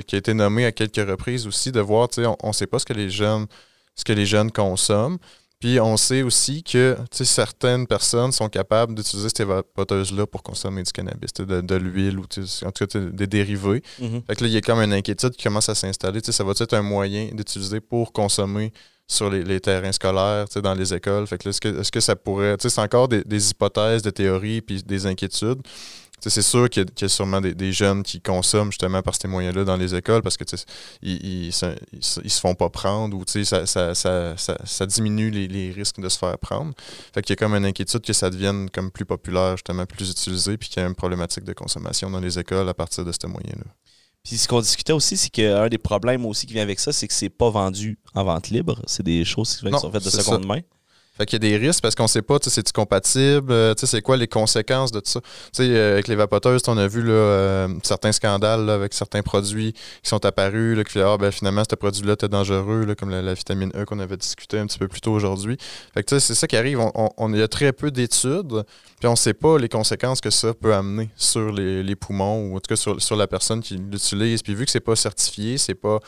[0.07, 2.67] qui a été nommée à quelques reprises aussi, de voir, tu sais, on ne sait
[2.67, 3.47] pas ce que les jeunes,
[3.95, 5.19] ce que les jeunes consomment.
[5.61, 10.93] Puis on sait aussi que certaines personnes sont capables d'utiliser ces vapoteuses-là pour consommer du
[10.93, 13.83] cannabis, de, de l'huile ou en tout cas des dérivés.
[13.99, 14.23] Mhm.
[14.27, 16.21] Fait que là, il y a comme une inquiétude qui commence à s'installer.
[16.23, 18.73] Ça va être un moyen d'utiliser pour consommer
[19.07, 21.27] sur les, les terrains scolaires, dans les écoles?
[21.27, 22.57] Fait que là, est-ce que, est-ce que ça pourrait.
[22.59, 25.61] C'est encore des, des hypothèses, des théories, puis des inquiétudes.
[26.21, 29.03] C'est sûr qu'il y, a- qu'il y a sûrement des, des jeunes qui consomment justement
[29.03, 30.45] par ces moyens-là dans les écoles parce que
[31.03, 34.57] ils, ils, se- ils se- ils se font pas prendre ou ça, ça, ça, ça,
[34.65, 36.73] ça diminue les, les risques de se faire prendre.
[37.13, 40.11] Fait qu'il y a comme une inquiétude que ça devienne comme plus populaire, justement plus
[40.11, 43.13] utilisé, puis qu'il y a une problématique de consommation dans les écoles à partir de
[43.13, 43.65] ce moyen-là.
[44.25, 47.07] Puis ce qu'on discutait aussi, c'est qu'un des problèmes aussi qui vient avec ça, c'est
[47.07, 48.81] que c'est pas vendu en vente libre.
[48.87, 50.61] C'est des choses qui sont faites de seconde main.
[51.17, 54.17] Fait qu'il y a des risques parce qu'on sait pas, c'est-tu compatible, euh, c'est quoi
[54.17, 55.21] les conséquences de tout ça?
[55.21, 59.23] Tu sais, euh, avec les vapoteuses, on a vu là, euh, certains scandales avec certains
[59.23, 63.11] produits qui sont apparus, là, qui ah, ben, finalement, ce produit-là était dangereux, là, comme
[63.11, 65.57] la, vitamine E qu'on avait discuté un petit peu plus tôt aujourd'hui.
[65.95, 66.81] Fait que, tu sais, c'est ça qui arrive.
[66.81, 68.65] On, y a très peu d'études,
[68.99, 72.57] puis on sait pas les conséquences que ça peut amener sur les, les poumons ou
[72.57, 74.43] en tout cas sur, sur la personne qui l'utilise.
[74.43, 76.01] Puis vu que c'est pas certifié, c'est pas.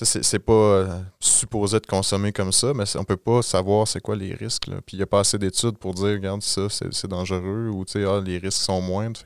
[0.00, 4.14] C'est pas euh, supposé être consommé comme ça, mais on peut pas savoir c'est quoi
[4.14, 4.66] les risques.
[4.86, 8.20] Puis il n'y a pas assez d'études pour dire, regarde, ça, c'est dangereux ou ah,
[8.24, 9.20] les risques sont moindres.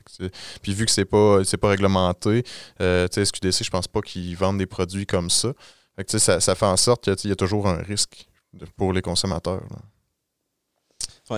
[0.63, 2.43] Puis vu que c'est pas, pas réglementé,
[2.81, 5.53] euh, SQDC, je pense pas qu'ils vendent des produits comme ça.
[6.07, 9.61] Ça, ça fait en sorte qu'il y a toujours un risque de- pour les consommateurs.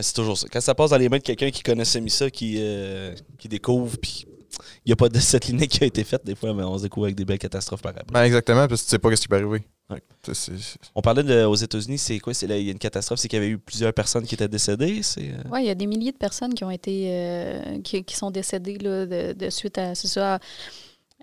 [0.01, 0.47] c'est toujours ça.
[0.49, 3.97] Quand ça passe dans les mains de quelqu'un qui connaissait ça, qui, euh, qui découvre,
[3.97, 4.25] puis
[4.85, 6.83] n'y a pas de cette ligne qui a été faite, des fois, mais on se
[6.83, 8.05] découvre avec des belles catastrophes par après.
[8.11, 9.63] Ben, exactement, parce que tu sais pas ce qui peut arriver.
[9.89, 10.01] Ouais.
[10.33, 10.51] C'est-
[10.95, 12.33] On parlait de, aux États-Unis, c'est quoi?
[12.41, 15.03] Il y a une catastrophe, c'est qu'il y avait eu plusieurs personnes qui étaient décédées.
[15.03, 18.03] C'est, euh, Oui, il y a des milliers de personnes qui ont été euh, qui,
[18.03, 20.39] qui sont décédées là, de, de suite à c'est ça,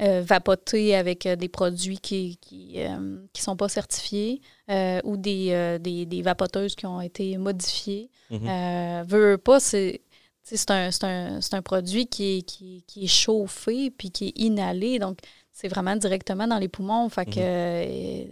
[0.00, 4.40] euh, vapoter avec euh, des produits qui qui, euh, qui sont pas certifiés
[4.70, 8.10] euh, ou des, euh, des, des vapoteuses qui ont été modifiées.
[8.30, 10.02] veux, veux pas, c'est
[10.42, 14.98] c'est un, un, un produit qui est, qui, qui est chauffé puis qui est inhalé.
[14.98, 15.18] Donc,
[15.52, 17.08] c'est vraiment directement dans les poumons.
[17.08, 18.24] Fait que,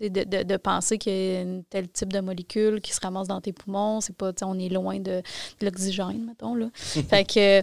[0.00, 0.10] Mhm.
[0.10, 3.26] de, de, de penser qu'il y a un tel type de molécule qui se ramasse
[3.28, 5.22] dans tes poumons, c'est pas, on est loin de,
[5.60, 6.68] de l'oxygène, mettons, là.
[6.74, 7.62] fait que,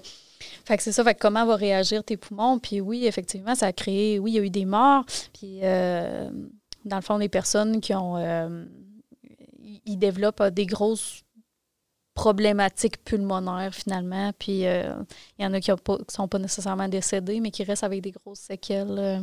[0.65, 2.59] fait que c'est ça, fait que comment vont réagir tes poumons?
[2.59, 6.29] Puis oui, effectivement, ça a créé, oui, il y a eu des morts, puis euh,
[6.83, 8.65] dans le fond, des personnes qui ont, euh,
[9.63, 11.21] ils ils développent euh, des grosses
[12.15, 14.93] problématiques pulmonaires finalement, puis euh,
[15.37, 15.75] il y en a qui ne
[16.09, 19.19] sont pas nécessairement décédés, mais qui restent avec des grosses séquelles euh,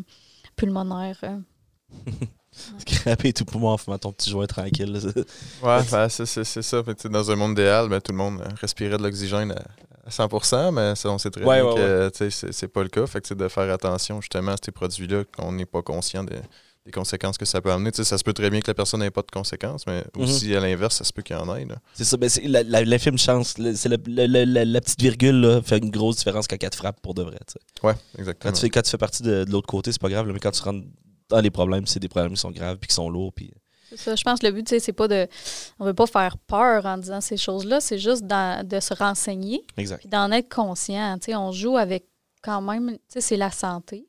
[0.54, 1.18] pulmonaires.
[1.24, 1.38] euh.
[2.78, 4.92] Scraper tout poumon en fumant ton petit joint tranquille.
[5.62, 6.84] Ouais, ben, c'est c'est- c'est ça.
[6.84, 9.62] Fait dans un monde idéal, ben, tout le monde euh, respirait de l'oxygène à,
[10.06, 12.82] à 100 mais ça, on sait très Ouais, bien ouais, que tu sais, c'est pas
[12.82, 13.06] le cas.
[13.06, 16.40] Fait que, de faire attention justement à ces produits-là, qu'on n'est pas conscient des,
[16.84, 17.92] des conséquences que ça peut amener.
[17.92, 20.04] Tu sais, ça se peut très bien que la personne n'ait pas de conséquences, mais
[20.16, 20.22] Mhm.
[20.22, 21.64] aussi à l'inverse, ça se peut qu'il y en ait.
[21.94, 23.56] C'est ça, ben la- chance.
[23.58, 26.56] le- C'est le- le- le- la, la petite virgule là, fait une grosse différence quand
[26.60, 27.38] elle te frappe pour de vrai.
[27.46, 27.86] tu sais.
[27.86, 28.52] Ouais, Quand exactement.
[28.52, 30.40] tu, fais, quand tu fais partie de, de l'autre côté, c'est pas grave, là, mais
[30.40, 30.84] quand tu rentres
[31.28, 33.32] dans les problèmes, c'est des problèmes qui sont graves puis qui sont lourds.
[33.32, 33.52] Puis...
[33.90, 34.16] C'est ça.
[34.16, 35.28] Je pense que le but, c'est pas de.
[35.78, 39.98] On veut pas faire peur en disant ces choses-là, c'est juste de se renseigner Exact.
[40.00, 41.16] puis d'en être conscient.
[41.18, 42.06] Tu sais, on joue avec
[42.42, 44.06] quand même, tu sais, c'est la santé.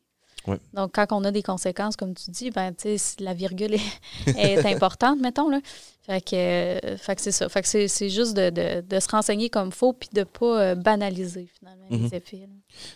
[0.74, 2.74] Donc, quand on a des conséquences, comme tu dis, ben,
[3.20, 3.80] la virgule est,
[4.38, 5.60] est importante, mettons, là.
[6.06, 7.48] Fait que, euh, fait que c'est ça.
[7.48, 10.76] Fait que c'est, juste de, de, de se renseigner comme faut puis de pas euh,
[10.76, 12.04] banaliser, finalement, Mhm.
[12.10, 12.38] les effets.
[12.42, 12.48] là.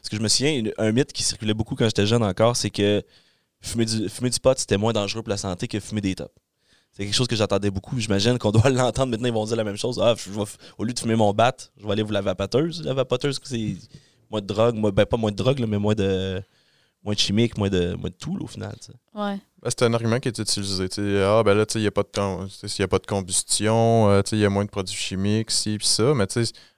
[0.01, 2.69] Parce que je me souviens, un mythe qui circulait beaucoup quand j'étais jeune encore, c'est
[2.69, 3.01] que
[3.61, 6.33] fumer du, fumer du pot, c'était moins dangereux pour la santé que fumer des tops.
[6.91, 7.97] C'est quelque chose que j'entendais beaucoup.
[7.99, 9.27] J'imagine qu'on doit l'entendre maintenant.
[9.27, 9.99] Ils vont dire la même chose.
[10.01, 10.29] Ah, je
[10.77, 12.83] au lieu de fumer mon bat, je vais aller vous la vapoteuse.
[12.83, 13.75] La vapoteuse, c'est
[14.29, 14.75] moins de drogue.
[14.75, 16.41] Moins, ben, pas moins de drogue, là, mais moins de,
[17.07, 18.75] moins de chimique, moins de, moins de tout, là, au final.
[19.15, 19.39] Ouais.
[19.61, 20.89] Ben, c'est un argument qui est utilisé.
[21.23, 22.99] Ah, ben là, il n'y a, pas de com- tu sais, s'il y a pas
[22.99, 26.13] de combustion, euh, il y a moins de produits chimiques, ci, puis ça.
[26.13, 26.27] Mais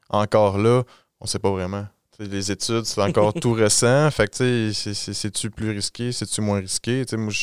[0.09, 0.83] encore là,
[1.19, 1.85] on sait pas vraiment.
[2.19, 4.11] Les études, c'est encore tout récent.
[4.11, 7.05] Fait que, c'est-tu plus risqué, c'est-tu moins risqué?
[7.07, 7.33] Tu sais, moi,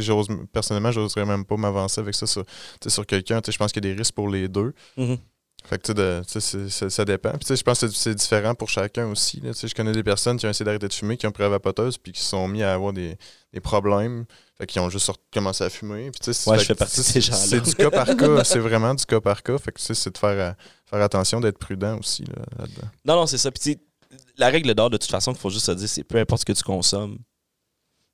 [0.00, 2.44] j'ose, personnellement, j'oserais même pas m'avancer avec ça sur,
[2.84, 3.40] sur quelqu'un.
[3.46, 4.74] Je pense qu'il y a des risques pour les deux.
[4.96, 5.16] Mhm.
[5.64, 7.30] Fait que, tu sais, ça dépend.
[7.30, 9.40] Puis, tu sais, je pense que c'est différent pour chacun aussi.
[9.40, 9.52] Là.
[9.52, 11.42] Tu sais, je connais des personnes qui ont essayé d'arrêter de fumer, qui ont pris
[11.42, 13.16] la vapoteuse, puis qui se sont mis à avoir des,
[13.52, 14.24] des problèmes.
[14.58, 16.10] Fait qu'ils ont juste commencé à fumer.
[16.10, 17.38] Puis, tu sais, ouais, je fais partie de ces gens-là.
[17.38, 18.44] C'est du cas par cas.
[18.44, 19.58] c'est vraiment du cas par cas.
[19.58, 22.24] Fait que, tu sais, c'est de faire, faire attention, d'être prudent aussi
[22.58, 22.88] là-dedans.
[23.04, 23.50] non, non, c'est ça.
[23.50, 23.78] Puis,
[24.36, 26.46] la règle d'or, de toute façon, qu'il faut juste se dire, c'est peu importe ce
[26.46, 27.18] que tu consommes,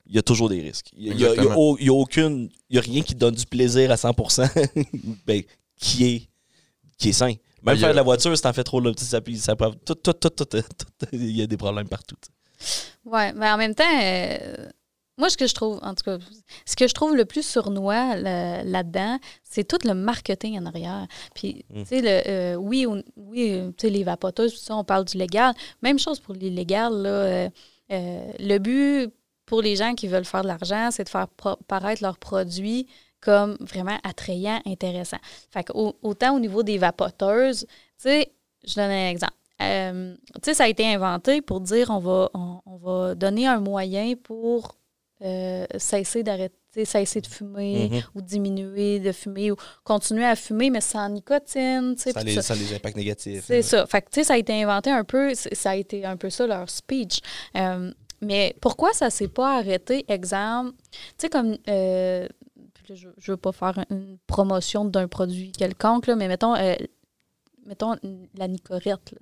[0.06, 0.90] il y a toujours des risques.
[0.96, 2.50] Il n'y a, a, aucune.
[2.70, 4.48] Il a rien qui donne du plaisir à 100%
[5.26, 5.42] ben,
[5.76, 6.27] qui, est,
[6.98, 7.34] qui est sain.
[7.62, 10.30] Même faire de la voiture, si t'en fais trop, là, ça, ça tout, tout, tout,
[10.30, 10.46] tout,
[11.12, 12.16] il y a des problèmes partout.
[13.04, 14.68] Ouais, mais en même temps, euh,
[15.16, 16.18] moi, ce que je trouve, en tout cas,
[16.64, 21.06] ce que je trouve le plus sournois là-dedans, c'est tout le marketing en arrière.
[21.34, 21.82] Puis, mm.
[21.82, 25.16] tu sais, le, euh, oui, oui euh, tu sais, les vapoteuses, ça, on parle du
[25.16, 25.54] légal.
[25.82, 27.48] Même chose pour l'illégal, là.
[27.90, 29.12] le but
[29.46, 31.26] pour les gens qui veulent faire de l'argent, c'est de faire
[31.66, 32.87] paraître leurs produits
[33.20, 35.18] comme vraiment attrayant, intéressant.
[35.50, 38.33] Fait que, autant au niveau des vapoteuses, tu sais,
[38.66, 39.33] je donne un exemple.
[39.61, 43.59] Euh, tu sais, ça a été inventé pour dire on va, on, va donner un
[43.59, 44.76] moyen pour
[45.24, 48.04] euh, cesser d'arrêter, cesser de fumer mm-hmm.
[48.14, 51.96] ou diminuer de fumer ou continuer à fumer, mais sans nicotine.
[51.96, 53.44] Sans les, sans les impacts négatifs.
[53.46, 53.85] C'est ça.
[53.87, 56.31] Fait que, tu sais, ça a été inventé un peu, ça a été un peu
[56.31, 57.18] ça leur speech.
[57.57, 60.04] Euh, mais pourquoi ça s'est pas arrêté?
[60.09, 61.57] Exemple, tu sais, comme
[62.94, 66.74] je ne veux pas faire une promotion d'un produit quelconque, là, mais mettons, euh,
[67.66, 67.96] mettons
[68.35, 69.14] la nicorette,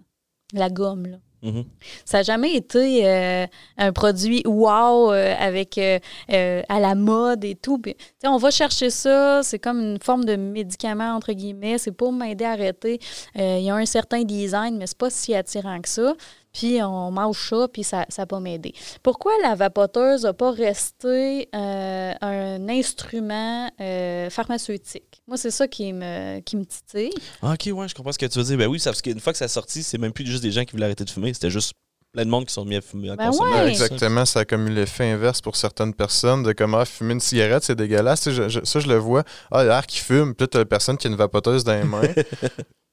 [0.53, 1.07] la gomme.
[1.07, 1.17] Là.
[1.43, 1.65] Mm-hmm.
[2.05, 7.81] Ça n'a jamais été euh, un produit wow euh, avec à la mode et tout.
[8.25, 11.79] on va chercher ça, c'est comme une forme de médicament, entre guillemets.
[11.79, 13.01] C'est pour m'aider à arrêter.
[13.35, 16.15] Il y a un certain design, mais c'est pas si attirant que ça
[16.57, 18.73] puis on mange ça, puis ça n'a pas m'aider.
[19.03, 25.21] Pourquoi la vapoteuse n'a pas resté euh, un instrument euh, pharmaceutique?
[25.29, 27.13] Moi, c'est ça qui me, qui me titille.
[27.43, 28.57] Ah, OK, ouais, je comprends ce que tu veux dire.
[28.57, 30.65] Ben oui, parce qu'une fois que ça a sorti, c'est même plus juste des gens
[30.65, 31.75] qui voulaient arrêter de fumer, c'était juste
[32.13, 33.11] plein de monde qui sont mis à fumer.
[33.11, 33.69] À ben ouais.
[33.69, 37.21] Exactement, ça a comme eu l'effet inverse pour certaines personnes de comment ah, fumer une
[37.21, 38.31] cigarette, c'est dégueulasse.
[38.31, 39.25] ça, je le vois.
[39.51, 42.01] Ah, l'air qui fume, puis as personne qui a une vapoteuse dans les mains.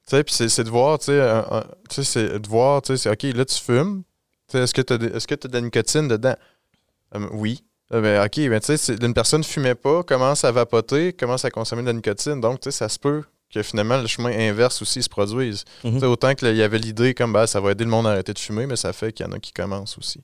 [0.06, 1.12] Tu sais, puis c'est de voir, tu
[1.90, 4.02] sais, c'est de voir, tu sais, OK, là, tu fumes.
[4.52, 6.36] Est-ce que tu as, est que as de la nicotine dedans?
[7.14, 7.64] Euh, oui.
[7.92, 11.44] Euh, ben, OK, ben, tu sais, une personne ne fumait pas, commence à vapoter, commence
[11.44, 12.40] à consommer de la nicotine.
[12.40, 13.22] Donc, tu sais, ça se peut
[13.54, 15.64] que finalement le chemin inverse aussi se produise.
[15.84, 18.32] Mm Autant qu'il y avait l'idée comme bah, ça va aider le monde à arrêter
[18.32, 20.20] de fumer, mais ça fait qu'il y en a qui commencent aussi.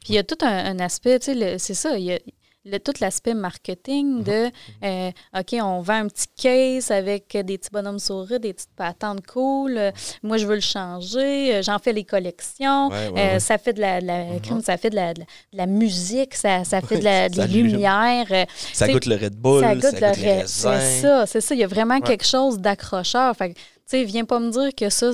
[0.00, 2.18] Puis il y a tout un, aspect, tu sais, c'est ça, il y a,
[2.66, 4.50] le, tout l'aspect marketing de
[4.84, 9.26] euh, OK, on vend un petit case avec des petits bonhommes souris, des petites patentes
[9.26, 9.92] cool.
[10.22, 11.62] moi, je veux le changer.
[11.62, 12.90] J'en fais les collections.
[13.38, 14.62] ça fait de la, mm-hmm.
[14.62, 18.46] ça fait de la, de la, musique, ça, ça fait de la, des lumières.
[18.72, 21.54] Ça goûte le Red Bull, ça goûte, le Red C'est ça, c'est ça.
[21.54, 23.34] Il y a vraiment quelque chose d'accrocheur.
[23.36, 23.54] Fait
[23.88, 25.12] tu sais, viens pas me dire que ça,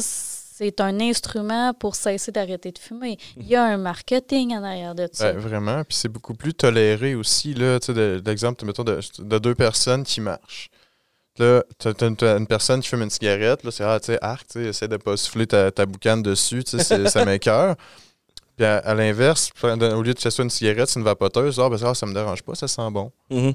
[0.62, 3.18] c'est un instrument pour cesser d'arrêter de fumer.
[3.36, 5.32] Il y a un marketing en arrière de ça.
[5.32, 5.84] vraiment.
[5.84, 7.54] Puis c'est beaucoup plus toléré aussi.
[7.54, 10.70] Là, tu sais, l'exemple, mettons, de, deux personnes qui marchent.
[11.38, 13.64] Là, tu as, une personne qui fume une cigarette.
[13.64, 16.62] Là, c'est, ah, tu sais, arc, tu essaie de pas souffler ta, ta boucane dessus.
[16.62, 17.76] Tu sais, ça m'écœure.
[18.56, 21.58] Puis à, l'inverse, au lieu de chasser une cigarette, c'est une vapoteuse.
[21.58, 23.10] Ah, ben, ça, ça me dérange pas, ça sent bon.
[23.30, 23.54] Mm-hmm.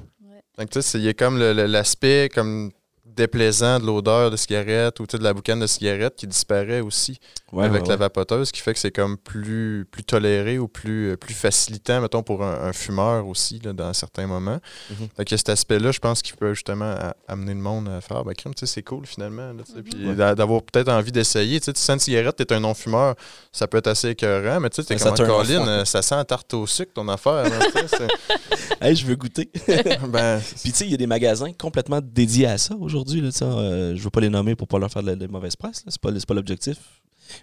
[0.58, 2.72] Donc, tu sais, il y a comme l'aspect comme
[3.18, 7.18] déplaisant de l'odeur de cigarette ou de la boucane de cigarette qui disparaît aussi
[7.56, 12.00] avec la vapoteuse, qui fait que c'est comme plus, plus toléré ou plus, plus facilitant,
[12.00, 14.60] mettons, pour un, fumeur aussi, là, dans certains moments.
[14.90, 16.94] Mm Donc, cet aspect-là, je pense qu'il peut justement
[17.26, 19.52] amener le monde à faire, ben, crème, c'est cool finalement.
[19.84, 21.60] Puis d'avoir peut-être envie d'essayer.
[21.60, 23.14] Tu sens une cigarette, tu es un non-fumeur,
[23.50, 26.66] ça peut être assez écœurant, mais tu sais, comme Colline, ça sent un tarte au
[26.66, 27.46] sucre ton affaire.
[28.80, 29.50] hey, je veux goûter.
[30.08, 33.20] ben, Puis tu sais, il y a des magasins complètement dédiés à ça aujourd'hui aujourd'hui.
[33.20, 35.84] Là, euh, je veux pas les nommer pour pas leur faire de la, mauvaise presse.
[35.86, 36.78] C'est pas, pas l'objectif.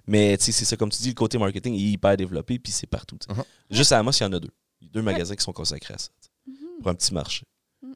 [0.08, 3.18] Mais c'est ça, comme tu dis, le côté marketing est hyper développé, puis c'est partout.
[3.18, 3.44] Uh-huh.
[3.70, 4.50] Juste à Amos, il y en a deux.
[4.82, 6.10] Il y a deux magasins qui sont consacrés à ça.
[6.50, 6.82] Mm-hmm.
[6.82, 7.46] Pour un petit marché.
[7.84, 7.94] Mm.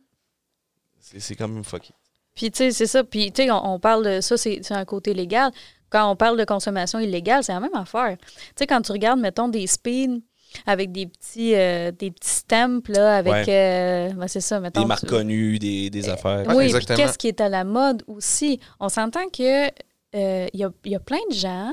[1.18, 1.94] C'est quand même fucké.
[2.36, 3.04] Puis, tu sais, c'est ça.
[3.04, 5.52] Puis, tu sais, on, parle de ça, c'est un côté légal.
[5.90, 8.18] Quand on parle de consommation illégale, c'est la même affaire.
[8.20, 10.22] Tu sais, quand tu regardes, mettons, des speeds
[10.66, 13.48] avec des petits, euh, des petits stamps, là, avec.
[13.50, 14.82] Euh, ben, c'est ça, mettons.
[14.82, 16.44] Des marques connues, des, des affaires.
[16.56, 18.60] oui, qu'est-ce qui est à la mode aussi?
[18.80, 19.72] On s'entend que il
[20.16, 21.72] euh, y, a, y, a, plein de gens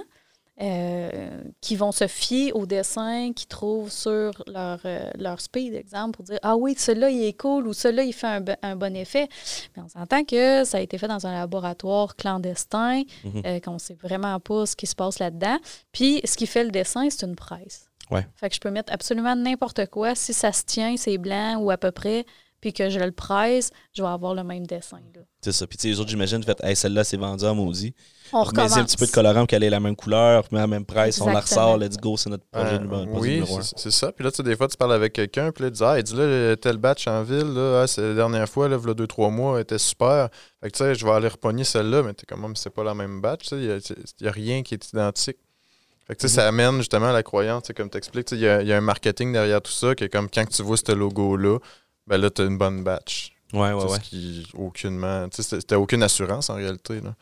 [1.61, 6.25] qui vont se fier au dessin qu'ils trouvent sur leur, euh, leur speed, exemple, pour
[6.25, 9.29] dire Ah oui, celui-là, il est cool ou celui-là, il fait un, un bon effet.
[9.77, 13.43] Mais on s'entend que ça a été fait dans un laboratoire clandestin, Mhm.
[13.45, 15.59] euh, qu'on sait vraiment pas ce qui se passe là-dedans.
[15.93, 17.89] Puis ce qui fait le dessin, c'est une presse.
[18.11, 18.27] Ouais.
[18.37, 20.15] Fait que je peux mettre absolument n'importe quoi.
[20.15, 22.25] Si ça se tient, c'est blanc ou à peu près,
[22.61, 24.99] puis que je le presse, je vais avoir le même dessin.
[25.15, 25.21] Là.
[25.43, 25.67] C'est ça.
[25.67, 27.95] Puis, tu sais, les autres, j'imagine, fait, hey, celle-là, c'est vendu en maudit.
[28.33, 28.77] On Mais recommence.
[28.79, 31.21] un petit peu de colorant pour qu'elle ait la même couleur, puis la même presse,
[31.21, 33.63] on la ressort, let's go, c'est notre projet Euh, numéro, projet oui, numéro un.
[33.63, 34.11] c'est c'est ça.
[34.11, 36.03] Puis là, tu sais, des fois, tu parles avec quelqu'un, puis là, tu dis, ah,
[36.03, 38.91] dis là, tel batch en ville, là, ah, c'est la dernière fois, là, il y
[38.91, 40.29] a deux, trois mois, elle était super.
[40.61, 42.83] Fait que, tu sais, je vais aller repogner celle-là, mais t'es quand même, c'est pas
[42.83, 43.77] la même batch, tu sais, il y a-
[44.21, 45.37] il y a, rien qui est identique.
[46.07, 48.77] Fait que, ça amène justement à la croyance, comme tu expliques, il y y a
[48.77, 51.59] un marketing derrière tout ça, qui est comme quand tu vois ce logo-là,
[52.07, 53.33] ben là, tu as une bonne batch.
[53.53, 53.97] Ouais, ouais, ouais.
[53.97, 57.01] ce qui, aucunement, tu sais, c'était aucune assurance en réalité.
[57.01, 57.15] Là.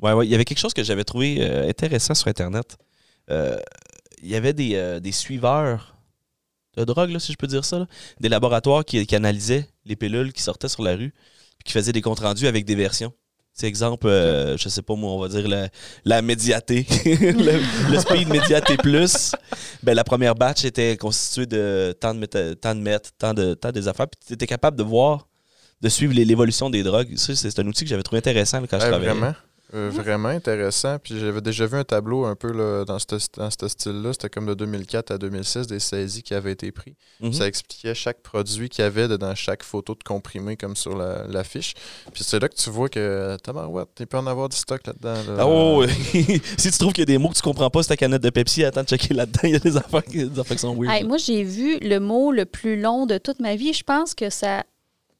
[0.00, 0.26] Ouais, ouais.
[0.26, 2.76] Il y avait quelque chose que j'avais trouvé euh, intéressant sur Internet.
[3.30, 3.58] Euh,
[4.22, 5.96] il y avait des, euh, des suiveurs
[6.76, 7.80] de drogue, là, si je peux dire ça.
[7.80, 7.86] là.
[8.20, 11.12] Des laboratoires qui, qui analysaient les pilules qui sortaient sur la rue,
[11.58, 13.12] puis qui faisaient des comptes rendus avec des versions.
[13.54, 15.68] C'est exemple, euh, je sais pas moi, on va dire la,
[16.06, 19.32] la médiaté, le, le speed médiaté plus.
[19.82, 23.70] Ben, la première batch était constituée de tant de, tant de mètres, tant de, tant
[23.70, 24.08] des affaires.
[24.08, 25.28] Puis tu étais capable de voir,
[25.82, 27.14] de suivre l'évolution des drogues.
[27.16, 29.10] Ça, c'est un outil que j'avais trouvé intéressant là, quand je travaillais.
[29.12, 29.34] vraiment.
[29.74, 29.96] Euh, Mhm.
[30.02, 30.98] Vraiment intéressant.
[30.98, 33.06] Puis j'avais déjà vu un tableau un peu là, dans ce
[33.36, 34.12] dans ce style-là.
[34.12, 36.94] C'était comme de 2004 à 2006, des saisies qui avaient été pris.
[37.20, 37.32] Mhm.
[37.32, 41.26] Ça expliquait chaque produit qu'il y avait dans chaque photo de comprimé comme sur la-
[41.26, 41.74] l'affiche.
[42.12, 45.14] Puis c'est là que tu vois que tabarouette, il peut en avoir du stock là-dedans.
[45.14, 45.36] là.
[45.38, 45.84] Ah oh,
[46.58, 48.22] si tu trouves qu'il y a des mots que tu comprends pas, c'est ta canette
[48.22, 50.60] de Pepsi, attends de checker là-dedans, il y a des affaires, qui- des affaires qui
[50.62, 50.94] sont weird.
[50.94, 53.72] Hey, moi, j'ai vu le mot le plus long de toute ma vie.
[53.72, 54.64] Je pense que ça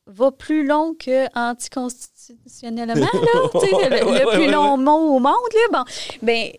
[0.06, 3.08] va plus long que anticonstitutionnellement, là.
[3.12, 5.78] Le, Ouais, plus ouais, long mot au monde, là.
[5.78, 5.84] Bon,
[6.22, 6.50] ben,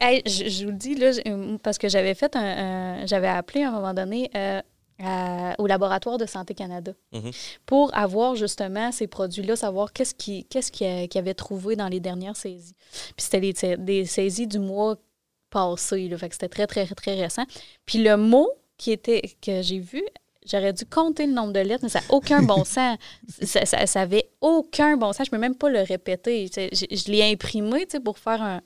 [0.00, 1.10] hey, je, je vous le dis, là,
[1.62, 2.40] parce que j'avais fait un...
[3.02, 4.60] un- j'avais appelé à un moment donné euh,
[5.02, 7.30] à- au laboratoire de Santé Canada Mhm.
[7.66, 12.36] pour avoir justement ces produits-là, savoir qu'est-ce qu'ils qu'est-ce qu'ils avaient trouvé dans les dernières
[12.36, 12.74] saisies.
[13.16, 14.96] Puis c'était des saisies du mois
[15.50, 17.44] passé, là, fait que c'était très, très, très récent.
[17.86, 20.02] Puis le mot qui était que j'ai vu,
[20.50, 22.96] j'aurais dû compter le nombre de lettres, mais ça n'a aucun bon sens.
[23.42, 25.26] Ça, ça, ça avait aucun bon sens.
[25.26, 26.48] Je ne peux même pas le répéter.
[26.54, 28.60] Je, je l'ai imprimé pour faire un,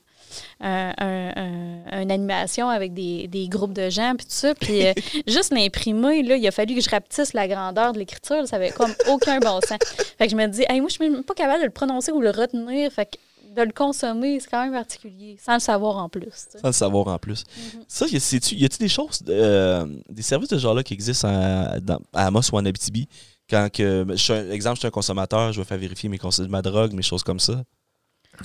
[0.61, 4.55] un- un- un- une animation avec des, des groupes de gens, puis tout ça.
[4.55, 4.93] Puis euh,
[5.27, 8.47] juste l'imprimer, là, il a fallu que je rapetisse la grandeur de l'écriture.
[8.47, 9.77] Ça avait comme aucun bon sens.
[10.17, 12.11] Fait que je me dis, hey, moi, je suis même pas capable de le prononcer
[12.11, 12.91] ou le retenir.
[12.91, 13.17] Fait que
[13.55, 16.47] de le consommer, c'est quand même particulier, sans le savoir en plus.
[16.51, 16.59] tu.
[16.59, 17.43] Sans le savoir en plus.
[17.57, 17.83] Mhm.
[17.87, 21.79] Ça, sais-tu- y a-t-il des choses, euh, des services de ce genre-là qui existent à,
[21.79, 23.07] dans- à Amos ou en Abitibi?
[23.49, 26.17] Quand que, je suis un, exemple, je suis un consommateur, je vais faire vérifier mes
[26.17, 27.63] cons- ma drogue, mes choses comme ça.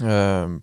[0.03, 0.59] Euh,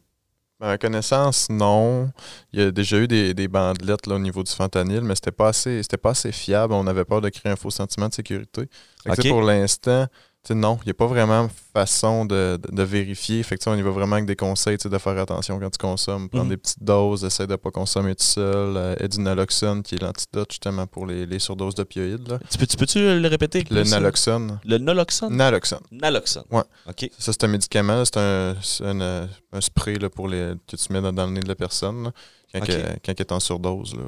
[0.60, 2.10] à ma connaissance, non.
[2.54, 5.32] Il y a déjà eu des, des bandelettes là, au niveau du fentanyl, mais c'était
[5.32, 6.74] pas assez c'était pas assez fiable.
[6.74, 8.62] On avait peur de créer un faux sentiment de sécurité.
[9.04, 9.34] Fait que, tu sais, Ok.
[9.36, 10.08] Pour l'instant,
[10.56, 13.44] non, il n'y a pas vraiment façon de, de- de vérifier.
[13.44, 15.70] Fait que, on y va vraiment avec des conseils tu sais, de faire attention quand
[15.70, 16.30] tu consommes.
[16.30, 16.50] Prendre Mhm.
[16.52, 18.78] des petites doses, essayer de ne pas consommer tout seul.
[18.78, 22.28] Euh, et du naloxone, qui est l'antidote justement pour les, les surdoses d'opioïdes.
[22.28, 22.40] là.
[22.50, 23.64] Tu peux- tu peux-tu le répéter?
[23.70, 24.60] Le naloxone.
[24.66, 25.36] Le naloxone?
[25.36, 25.80] Naloxone.
[25.92, 26.44] Naloxone.
[26.52, 26.64] Ouais.
[26.90, 27.10] OK.
[27.18, 31.02] Ça, c'est un médicament, c'est un, euh, un spray là, pour les, que tu mets
[31.02, 32.12] dans, dans le nez de la personne là,
[32.54, 32.68] quand, Ok.
[32.68, 32.74] que-
[33.06, 33.96] quand elle est en surdose.
[33.96, 34.04] Là.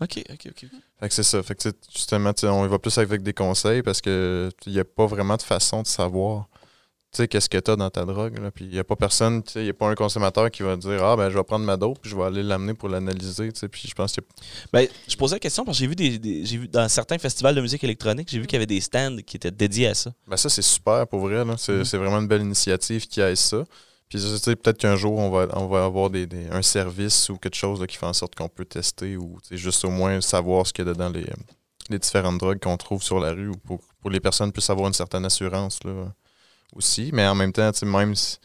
[0.00, 0.66] OK, OK, OK.
[1.00, 1.42] Fait que c'est ça.
[1.42, 4.84] Fait que, justement, on y va plus avec des conseils parce que il n'y a
[4.84, 6.48] pas vraiment de façon de savoir
[7.12, 8.38] tu sais, qu'est-ce que tu as dans ta drogue.
[8.38, 8.52] Là.
[8.52, 10.62] Puis il n'y a pas personne, tu sais, il n'y a pas un consommateur qui
[10.62, 12.88] va dire Ah, ben, je vais prendre ma dope puis je vais aller l'amener pour
[12.88, 13.52] l'analyser.
[13.52, 13.68] tu sais.
[13.68, 14.20] Puis je pense que
[14.72, 17.18] Ben, je posais la question parce que j'ai vu des, des- j'ai vu dans certains
[17.18, 19.94] festivals de musique électronique, j'ai vu qu'il y avait des stands qui étaient dédiés à
[19.94, 20.12] ça.
[20.28, 21.44] ben, ça, c'est super pour vrai.
[21.44, 21.56] là.
[21.58, 21.84] C'est Mhm.
[21.84, 23.64] c'est vraiment une belle initiative qui aide ça.
[24.10, 27.36] Puis tu sais, peut-être qu'un jour, on va, on va avoir des, un service ou
[27.36, 30.66] quelque chose là, qui fait en sorte qu'on peut tester ou juste au moins savoir
[30.66, 31.26] ce qu'il y a dedans les,
[31.90, 34.88] les différentes drogues qu'on trouve sur la rue ou pour, pour les personnes puissent avoir
[34.88, 36.12] une certaine assurance là,
[36.74, 37.10] aussi.
[37.12, 38.38] Mais en même temps, même si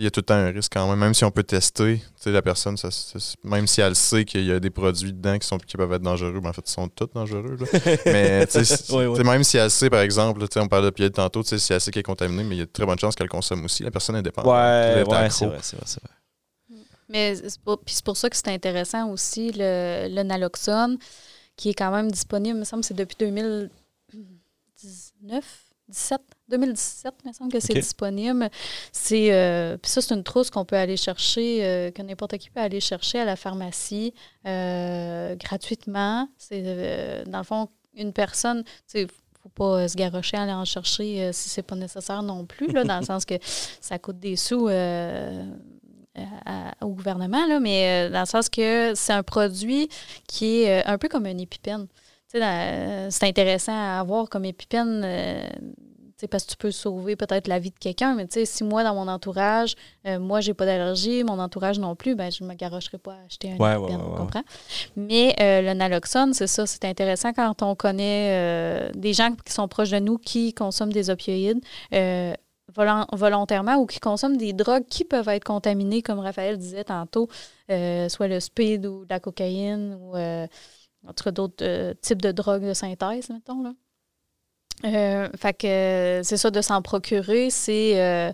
[0.00, 1.98] il y a tout le temps un risque quand même, même si on peut tester,
[1.98, 5.12] tu sais, la personne, ça, ça- même si elle sait qu'il y a des produits
[5.12, 7.56] dedans qui, sont, qui peuvent être dangereux, ben en fait, ils sont tous dangereux.
[7.60, 7.66] là.
[8.06, 8.46] Mais
[8.90, 9.24] Ouais, ouais.
[9.24, 11.50] même si elle sait, par exemple, là, tu sais, on parlait de pied tantôt, tu
[11.50, 13.14] sais, si elle sait qu'elle est contaminée, mais il y a de très bonnes chances
[13.14, 13.84] qu'elle consomme aussi.
[13.84, 14.52] La personne est dépendante.
[14.52, 16.10] Ouais, ouais, c'est vrai, c'est vrai, c'est vrai.
[17.08, 20.96] Mais c'est pour, puis c'est pour ça que c'est intéressant aussi le, le naloxone,
[21.54, 25.44] qui est quand même disponible, il me semble que c'est depuis 2019,
[25.88, 28.48] 17, 2017, il me semble que c'est disponible.
[28.92, 32.50] C'est, euh, puis ça, c'est une trousse qu'on peut aller chercher, euh, que n'importe qui
[32.50, 34.12] peut aller chercher à la pharmacie
[34.46, 36.28] euh, gratuitement.
[36.36, 39.06] C'est, dans le fond, une personne, tu sais,
[39.42, 42.84] faut pas se garrocher à aller en chercher si c'est pas nécessaire non plus, là,
[42.84, 44.68] dans le sens que ça coûte des sous.
[46.80, 49.88] au gouvernement, là, mais dans le sens que c'est un produit
[50.28, 51.86] qui est un peu comme un épipène.
[52.28, 55.04] C'est intéressant à avoir comme épipène
[56.28, 59.08] parce que tu peux sauver peut-être la vie de quelqu'un, mais si moi, dans mon
[59.08, 62.98] entourage, moi, moi, j'ai pas d'allergie, mon entourage non plus, ben, je ne me garocherai
[62.98, 63.76] pas à acheter un ouais,
[64.16, 64.42] comprends?
[64.96, 69.90] Mais le naloxone, c'est ça, c'est intéressant quand on connaît des gens qui sont proches
[69.90, 71.60] de nous qui consomment des opioïdes
[73.12, 77.28] volontairement ou qui consomment des drogues qui peuvent être contaminées, comme Raphaël disait tantôt,
[77.68, 82.74] soit le speed ou la cocaïne ou en tout cas d'autres types de drogues de
[82.74, 83.62] synthèse, mettons.
[83.62, 83.72] Là.
[84.84, 88.32] Euh, fait que c'est ça de s'en procurer, c'est euh,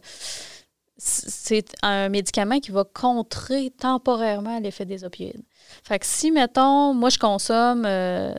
[0.97, 5.43] c'est un médicament qui va contrer temporairement l'effet des opioïdes.
[5.83, 8.35] Fait que si, mettons, moi je consomme, euh,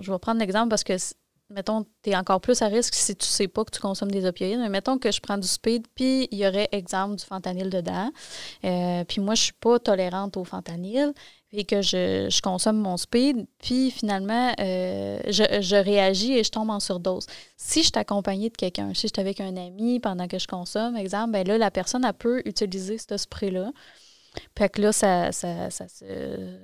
[0.00, 0.94] je vais prendre l'exemple parce que,
[1.50, 4.26] mettons, tu es encore plus à risque si tu sais pas que tu consommes des
[4.26, 7.70] opioïdes, mais mettons que je prends du speed, puis il y aurait, exemple, du fentanyl
[7.70, 8.10] dedans.
[9.06, 11.12] puis moi, je suis pas tolérante au fentanyl
[11.52, 16.80] et que je, consomme mon speed, puis finalement, euh, je, réagis et je tombe en
[16.80, 17.26] surdose.
[17.56, 20.46] Si je suis accompagnée de quelqu'un, si je suis avec un ami pendant que je
[20.46, 23.70] consomme, exemple, ben là, la personne, elle peut utiliser ce spray-là.
[24.56, 26.04] Fait que là, ça, ça, ça, se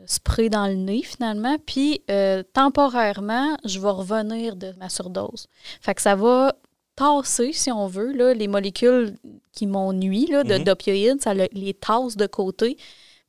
[0.07, 1.57] spray dans le nez, finalement.
[1.67, 5.49] Puis, euh, temporairement, je vais revenir de ma surdose.
[5.83, 6.55] Fait que ça va
[6.97, 9.17] tasser, si on veut, là, les molécules
[9.53, 10.65] qui m'ont nuit, là, de, mm-hmm.
[10.65, 12.79] d'opioïdes, ça les tasse de côté.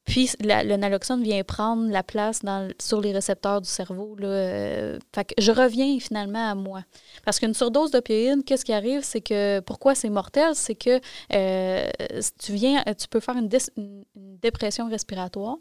[0.06, 4.16] Puis le naloxone vient prendre la place dans, sur les récepteurs du cerveau.
[4.18, 6.84] Là, euh, fait que je reviens finalement à moi.
[7.24, 9.04] Parce qu'une surdose d'opioïdes, qu'est-ce qui arrive?
[9.04, 10.56] C'est que pourquoi c'est mortel?
[10.56, 11.00] C'est que
[11.34, 11.90] euh,
[12.40, 13.50] tu viens, tu peux faire une,
[14.16, 15.58] dépression respiratoire.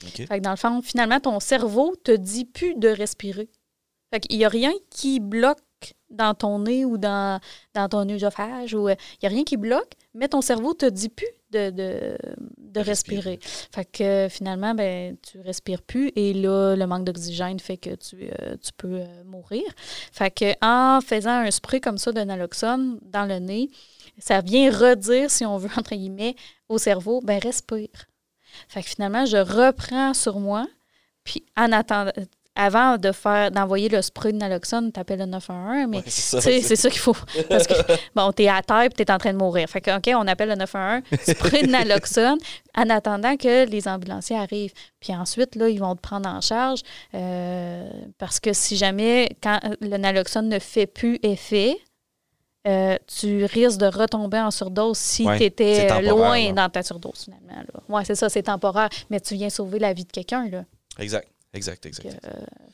[0.00, 3.50] Fait que dans le fond, finalement, ton cerveau te dit plus de respirer.
[4.10, 5.60] Fait qu'il n'y a rien qui bloque
[6.10, 7.40] dans ton nez ou dans,
[7.74, 8.72] dans ton œsophage.
[8.72, 12.18] Il n'y a rien qui bloque, mais ton cerveau te dit plus de, de,
[12.80, 13.38] respirer.
[13.42, 18.16] Fait que finalement, ben, tu respires plus et là, le manque d'oxygène fait que tu,
[18.22, 19.64] euh, tu peux euh, mourir.
[20.12, 23.70] Fait que en faisant un spray comme ça de naloxone dans le nez,
[24.18, 26.36] ça vient redire, si on veut, entre guillemets,
[26.68, 28.06] au cerveau, ben respire.
[28.68, 30.66] Fait que finalement, je reprends sur moi,
[31.24, 32.12] puis en attendant,
[32.54, 36.90] avant de faire d'envoyer le spray de naloxone, tu appelles le 911, mais c'est ça,
[36.90, 37.16] qu'il faut.
[37.48, 37.74] Parce que,
[38.14, 39.68] bon, tu es à terre et tu es en train de mourir.
[39.68, 42.38] Fait que, OK, on appelle le 911, spray de naloxone,
[42.76, 44.74] en attendant que les ambulanciers arrivent.
[45.00, 46.80] Puis ensuite, là, ils vont te prendre en charge
[47.14, 47.88] euh,
[48.18, 51.78] parce que si jamais, quand le naloxone ne fait plus effet,
[52.68, 57.64] euh, tu risques de retomber en surdose si tu étais loin dans ta surdose, finalement.
[57.88, 60.48] Oui, c'est ça, c'est temporaire, mais tu viens sauver la vie de quelqu'un.
[60.48, 60.64] là.
[60.98, 61.28] Exact.
[61.54, 62.18] Exact, exact.
[62.24, 62.30] Euh,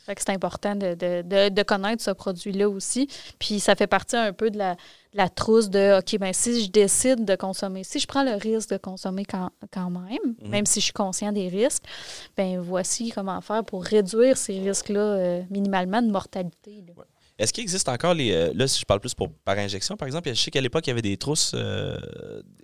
[0.06, 3.08] fait que c'est important de, de, de, connaître ce produit-là aussi.
[3.40, 4.76] Puis ça fait partie un peu de la,
[5.14, 8.70] la trousse de OK, ben si je décide de consommer, si je prends le risque
[8.70, 10.48] de consommer quand, quand même, mhm.
[10.48, 11.82] même si je suis conscient des risques,
[12.36, 16.84] ben voici comment faire pour réduire ces risques-là euh, minimalement de mortalité.
[17.36, 18.30] Est-ce qu'il existe encore les.
[18.30, 20.86] Euh, là, si je parle plus pour, par injection, par exemple, je sais qu'à l'époque,
[20.86, 21.52] il y avait des trousses,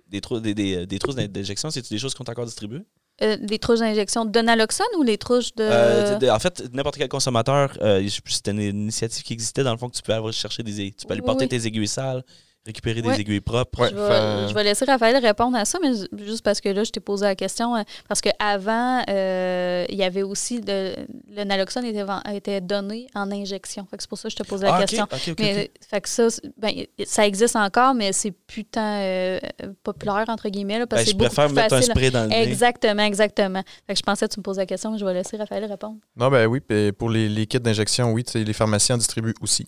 [0.07, 1.69] des, trous, des, des, des, trousses d'injection.
[1.71, 2.85] C'est des choses qui sont encore distribuées?
[3.21, 5.63] Euh, des trouches d'injection de naloxone ou les trouches de...
[5.63, 9.87] Euh, en fait, n'importe quel consommateur, euh, c'était une initiative qui existait dans le fond
[9.87, 10.91] que tu peux aller chercher des...
[10.91, 12.23] Tu peux aller porter tes aiguilles sales,
[12.65, 13.89] récupérer des aiguilles propres.
[13.89, 15.91] je, vais, laisser Raphaël répondre à ça, mais
[16.25, 17.75] juste parce que là, je t'ai posé la question.
[17.75, 23.87] Euh, parce qu'avant, euh, il y avait aussi le naloxone était, était donné en injection.
[23.91, 25.07] c'est pour ça que je te pose la ah, question.
[25.39, 29.39] mais fait que ça, ben, ça existe encore, mais c'est putain euh,
[29.83, 30.79] populaire, entre guillemets.
[30.79, 32.43] Là, parce ben, je préfère mettre un spray dans le nez.
[32.43, 33.63] Exactement, exactement.
[33.85, 35.65] Fait que je pensais que tu me posais la question, mais je vais laisser Raphaël
[35.65, 35.97] répondre.
[36.15, 36.61] Non, ben oui,
[36.97, 39.67] pour les, les kits d'injection, oui, les pharmaciens en distribuent aussi.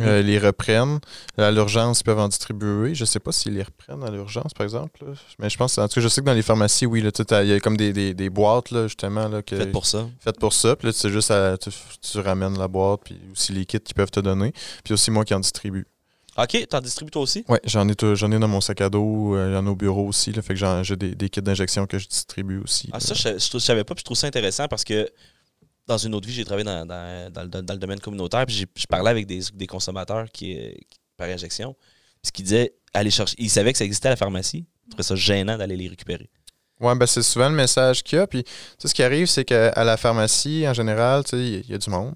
[0.00, 1.00] Euh, les reprennent.
[1.36, 2.94] À l'urgence, ils peuvent en distribuer.
[2.94, 5.04] Je ne sais pas s'ils les reprennent à l'urgence, par exemple.
[5.38, 7.52] Mais je pense, en tout cas, je sais que dans les pharmacies, oui, il y
[7.52, 9.28] a comme des, des, des boîtes, là, justement.
[9.28, 10.08] Là, que, faites pour ça.
[10.20, 10.76] Faites pour ça.
[10.76, 14.10] Puis là, c'est juste à, tu, ramènes la boîte, puis aussi les kits qu'ils peuvent
[14.10, 14.52] te donner.
[14.82, 15.86] Puis aussi moi qui en distribue.
[16.38, 17.44] OK, tu en distribues toi aussi?
[17.48, 19.70] Oui, j'en ai, j'en ai dans mon sac à dos, euh, il y en a
[19.70, 20.32] au bureau aussi.
[20.32, 22.88] Là, fait que j'ai des, des, kits d'injection que je distribue aussi.
[22.92, 25.06] Ah, ça, je ne savais pas, puis je trouve ça intéressant parce que
[25.86, 29.66] dans une autre vie, j'ai travaillé dans, le domaine communautaire, puis je parlais avec des,
[29.66, 30.58] consommateurs qui,
[31.16, 31.76] par injection,
[32.22, 33.34] ce qui disaient aller chercher.
[33.38, 34.66] Ils savaient que ça existait à la pharmacie.
[34.86, 36.30] Ils trouvaient ça gênant d'aller les récupérer.
[36.80, 38.26] Oui, ben c'est souvent le message qu'il y a.
[38.26, 38.44] Puis
[38.78, 42.14] ce qui arrive, c'est qu'à la pharmacie, en général, il y a du monde.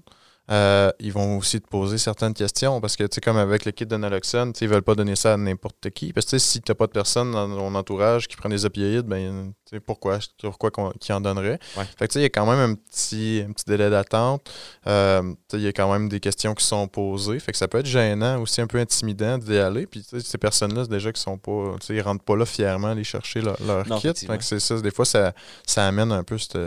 [0.49, 3.71] Euh, ils vont aussi te poser certaines questions parce que, tu sais, comme avec le
[3.71, 6.13] kit de naloxone, tu sais, ils veulent pas donner ça à n'importe qui.
[6.13, 9.05] Parce que, si tu n'as pas de personne dans ton entourage qui prend des opioïdes,
[9.05, 11.59] ben, tu sais, pourquoi, pourquoi qu'on- qui en donnerait?
[11.75, 11.83] Ouais.
[11.97, 14.49] Fait que, tu sais, il y a quand même un petit, un petit délai d'attente.
[14.87, 17.39] Euh, il y a quand même des questions qui sont posées.
[17.39, 19.85] Fait que ça peut être gênant, aussi un peu intimidant d'y aller.
[19.85, 22.87] Puis, ces personnes-là, c'est déjà qui sont pas, tu sais, ils rentrent pas là fièrement
[22.89, 24.13] aller chercher leur, leur Non, kit.
[24.13, 24.79] Fait que c'est ça.
[24.79, 25.33] Des fois, ça,
[25.65, 26.57] ça amène un peu cette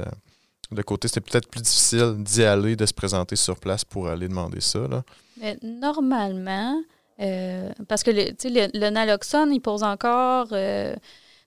[0.72, 1.08] de côté.
[1.08, 4.80] C'était peut-être plus difficile d'y aller, de se présenter sur place pour aller demander ça.
[4.80, 5.02] Là.
[5.40, 6.80] Mais normalement,
[7.20, 10.94] euh, parce que le, le, naloxone, il pose encore euh,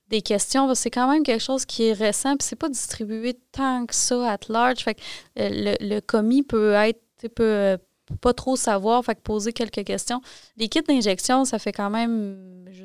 [0.08, 0.72] des questions.
[0.74, 4.32] C'est quand même quelque chose qui est récent, puis c'est pas distribué tant que ça
[4.32, 4.80] at large.
[4.80, 5.00] Fait que
[5.38, 5.48] euh,
[5.80, 7.00] le, le commis peut être,
[7.34, 7.78] peut
[8.20, 10.20] pas trop savoir, fait que poser quelques questions.
[10.56, 12.84] Les kits d'injection, ça fait quand même, je,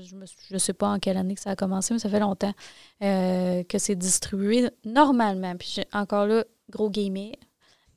[0.50, 2.54] je sais pas en quelle année que ça a commencé, mais ça fait longtemps
[3.04, 5.56] euh, que c'est distribué normalement.
[5.58, 7.32] Puis j'ai- encore là, gros gamer.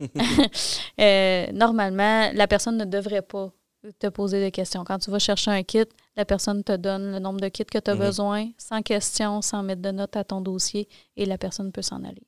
[1.00, 3.50] Euh, normalement, la personne ne devrait pas
[3.98, 4.84] te poser de questions.
[4.84, 5.84] Quand tu vas chercher un kit,
[6.16, 8.00] la personne te donne le nombre de kits que tu as Mhm.
[8.00, 12.04] besoin, sans question, sans mettre de notes à ton dossier, et la personne peut s'en
[12.04, 12.22] aller.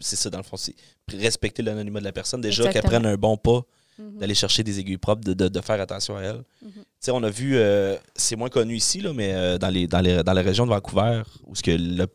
[0.00, 0.74] C'est ça, dans le fond, c'est
[1.12, 2.40] respecter l'anonymat de la personne.
[2.40, 3.62] Déjà qu'elle prenne un bon pas,
[3.98, 4.18] Mhm.
[4.18, 6.42] d'aller chercher des aiguilles propres, de, de- de faire attention à elle.
[6.62, 6.68] Tu
[6.98, 10.00] sais, on a vu, euh, c'est moins connu ici, là, mais euh, dans, les, dans,
[10.00, 12.06] les, dans la région de Vancouver, où ce que le-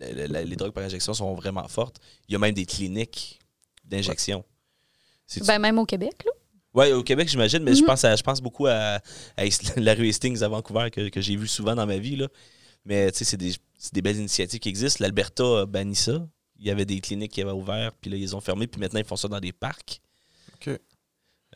[0.00, 1.96] le- le- les drogues par injection sont vraiment fortes,
[2.28, 3.40] il y a même des cliniques
[3.84, 4.44] d'injection.
[5.46, 6.32] Ben, même au Québec, là.
[6.72, 7.86] Ouais, au Québec, j'imagine, mais je, Mhm.
[7.86, 9.00] pense à, je pense beaucoup à,
[9.76, 12.14] la rue Hastings à Vancouver que, que j'ai vu souvent dans ma vie.
[12.14, 12.28] Là.
[12.84, 13.52] Mais tu sais, c'est des,
[13.92, 15.02] des belles initiatives qui existent.
[15.02, 16.24] L'Alberta a banni ça.
[16.60, 19.00] Il y avait des cliniques qui avaient ouvert, puis là, ils ont fermé, puis maintenant,
[19.00, 20.00] ils font ça dans des parcs.
[20.54, 20.78] OK.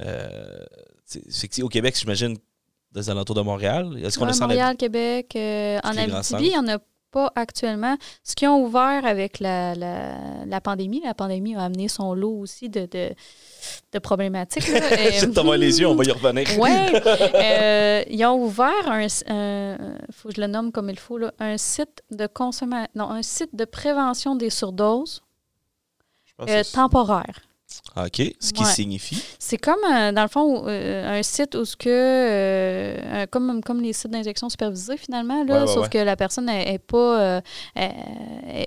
[0.00, 0.64] Euh,
[1.05, 2.36] c'est- au Québec, j'imagine,
[2.90, 3.98] dans les alentours de Montréal.
[4.02, 5.36] Est-ce qu'on Ouais, a ça en Montréal, Québec.
[5.36, 6.78] euh, en Abitibi, il n'y en a
[7.14, 7.96] pas actuellement.
[8.22, 12.36] Ce qu'ils ont ouvert avec la, la, la pandémie, la pandémie a amené son lot
[12.44, 13.04] aussi de, de,
[13.94, 14.68] de problématiques.
[14.68, 14.80] là.
[15.20, 16.46] Je Euh, t'envoie les yeux, on va y revenir.
[16.58, 17.02] Ouais.
[17.34, 19.78] Euh, ils ont ouvert un, un-
[20.16, 23.22] faut que je le nomme comme il faut là, un site de consommation, non, un
[23.22, 25.22] site de prévention des surdoses
[26.48, 27.38] euh, temporaire.
[27.96, 28.22] OK.
[28.40, 28.70] Ce qui Ouais.
[28.70, 29.22] signifie?
[29.38, 33.80] C'est comme euh, dans le fond euh, un site où ce que euh, comme comme
[33.80, 37.42] les sites d'injection supervisés finalement là, Ouais, ouais, sauf que la personne est, est pas
[37.74, 37.90] elle,
[38.46, 38.66] elle-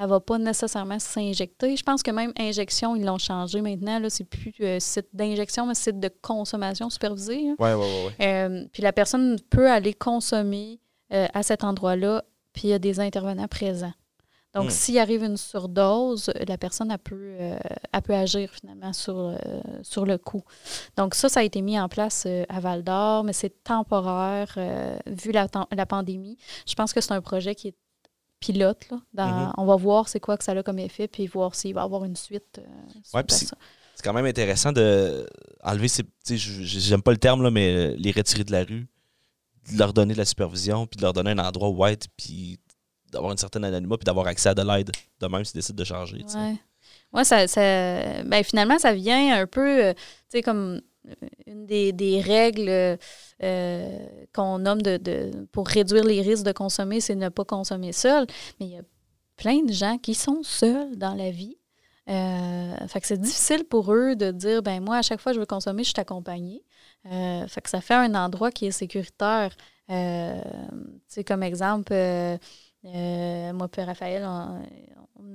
[0.00, 1.76] elle va pas nécessairement s'injecter.
[1.76, 3.98] Je pense que même injection, ils l'ont changé maintenant.
[3.98, 7.48] Là, c'est plus euh, site d'injection, mais site de consommation supervisée.
[7.58, 7.74] ouais, ouais.
[7.74, 8.14] ouais.
[8.26, 10.78] Euh, puis la personne peut aller consommer
[11.12, 13.92] euh, à cet endroit-là, puis il y a des intervenants présents.
[14.58, 14.70] Donc, Hmm.
[14.70, 17.58] s'il arrive une surdose, la personne elle peut, euh,
[17.92, 19.36] elle peut agir finalement sur, euh,
[19.82, 20.42] sur le coup.
[20.96, 24.52] Donc, ça, ça a été mis en place euh, à Val d'Or, mais c'est temporaire
[24.56, 26.36] euh, vu la, la pandémie.
[26.66, 27.74] Je pense que c'est un projet qui est
[28.40, 28.88] pilote.
[28.90, 29.52] Là, dans- Mhm.
[29.58, 31.84] On va voir c'est quoi que ça a comme effet, puis voir s'il va y
[31.84, 32.60] avoir une suite.
[33.14, 33.52] Ouais, c'est-
[34.04, 35.26] quand même intéressant de
[35.64, 36.04] enlever ces.
[36.24, 38.86] J'aime pas le terme, là, mais les retirer de la rue,
[39.72, 42.60] de leur donner de la supervision, puis de leur donner un endroit où être, puis
[43.12, 44.90] d'avoir une certaine anonymat, puis d'avoir accès à de l'aide,
[45.20, 46.24] de même s'ils décident de changer.
[46.34, 46.56] Ouais.
[47.12, 51.14] Ouais, ça, ça- ben, finalement, ça vient un peu, euh, tu sais, comme euh,
[51.46, 52.98] une des, des règles
[53.42, 53.98] euh,
[54.34, 58.26] qu'on nomme de, de- pour réduire les risques de consommer, c'est ne pas consommer seul.
[58.60, 58.82] Mais il y a
[59.36, 61.56] plein de gens qui sont seuls dans la vie.
[62.06, 65.40] Fait que c'est difficile pour eux de dire, ben moi, à chaque fois que je
[65.40, 66.62] veux consommer, je suis accompagnée.
[67.06, 69.54] Euh, fait que ça fait un endroit qui est sécuritaire.
[69.90, 70.40] Euh,
[71.26, 71.92] comme exemple,
[72.84, 74.26] euh, moi et Raphaël,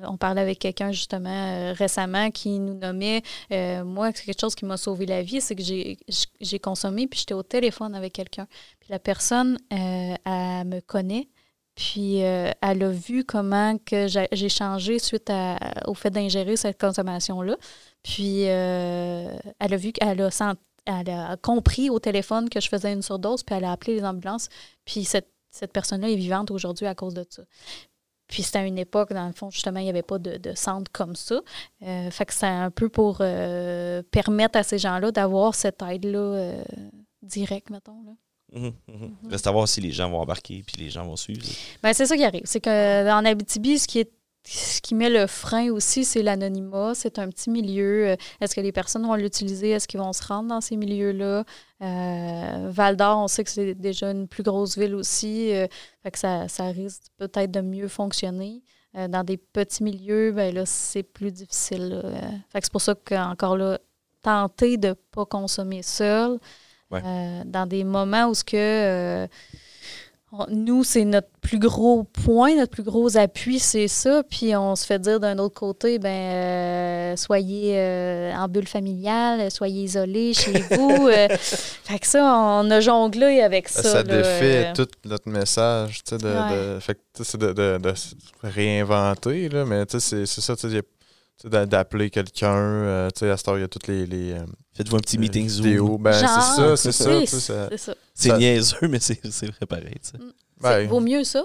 [0.04, 3.22] on, parlait avec quelqu'un justement euh, récemment qui nous nommait,
[3.52, 7.20] euh, moi, c'est quelque chose qui m'a sauvé la vie, c'est que j'ai consommé, puis
[7.20, 8.48] j'étais au téléphone avec quelqu'un.
[8.80, 11.28] Puis la personne, euh, elle me connaît,
[11.76, 17.58] puis elle a vu comment que j'ai changé suite à- au fait d'ingérer cette consommation-là.
[18.04, 23.02] Puis elle a vu qu'elle a elle a compris au téléphone que je faisais une
[23.02, 24.50] surdose, puis elle a appelé les ambulances.
[24.86, 27.44] Puis cette, cette personne-là est vivante aujourd'hui à cause de ça.
[28.28, 30.56] Puis c'était à une époque, dans le fond, justement, il n'y avait pas de, de
[30.56, 31.40] centre comme ça.
[31.84, 36.20] Euh, fait que c'est un peu pour euh, permettre à ces gens-là d'avoir cette aide-là
[36.20, 36.64] euh,
[37.22, 38.04] directe, mettons.
[38.04, 38.60] Là.
[38.60, 39.16] Mhm, mhm.
[39.30, 41.46] Reste à voir si les gens vont embarquer, puis les gens vont suivre.
[41.84, 42.44] Ben, c'est ça qui arrive.
[42.46, 44.12] C'est qu'en Abitibi, ce qui est
[44.46, 46.94] ce qui met le frein aussi, c'est l'anonymat.
[46.96, 48.10] C'est un petit milieu.
[48.10, 49.70] Euh, Est-ce que les personnes vont l'utiliser?
[49.70, 51.46] Est-ce qu'ils vont se rendre dans ces milieux-là?
[51.82, 55.54] Euh, Val d'Or, on sait que c'est déjà une plus grosse ville aussi.
[55.54, 55.68] euh,
[56.04, 58.62] fait que ça, ça risque peut-être de mieux fonctionner.
[58.96, 61.90] Euh, dans des petits milieux, ben là, c'est plus difficile.
[61.90, 62.02] là.
[62.52, 63.80] Fait que c'est pour ça qu'encore là,
[64.22, 66.38] tenter de ne pas consommer seul.
[66.92, 67.02] Ouais.
[67.46, 69.28] dans des moments où ce que
[70.50, 74.24] nous, c'est notre plus gros point, notre plus gros appui, c'est ça.
[74.30, 79.52] Puis on se fait dire d'un autre côté, ben euh, soyez euh, en bulle familiale,
[79.52, 81.08] soyez isolés chez vous.
[81.08, 81.28] euh.
[81.38, 83.84] fait que ça, on a jonglé avec ça.
[83.84, 86.80] Ça, là, défait tout notre message, tu sais, de, Ouais.
[87.54, 87.94] de- de,
[88.42, 90.82] réinventer, là, mais tu sais, c'est c'est ça, tu sais,
[91.50, 94.46] d'appeler quelqu'un, euh, tu sais, à cette heure, il y a toutes les, les euh,
[94.74, 95.66] Faites-vous un petit meeting Zoom.
[95.66, 97.70] vidéos, ben c'est ça, c'est ça, oui, c'est ça.
[98.14, 99.96] C'est Ça- niaiseux, mais c'est c'est vrai pareil.
[100.02, 100.18] tu sais.
[100.18, 101.44] C'est- ben, Vaut mieux ça?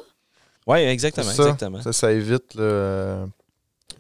[0.67, 1.43] Ouais, exactement, ça.
[1.45, 1.83] exactement.
[1.83, 3.27] Ça, ça évite, là,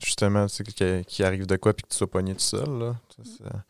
[0.05, 2.69] justement, tu sais, qu'il qu'il arrive de quoi puis que tu sois pogné tout seul,
[2.79, 2.97] là.
[3.17, 3.65] Tu sais, ça-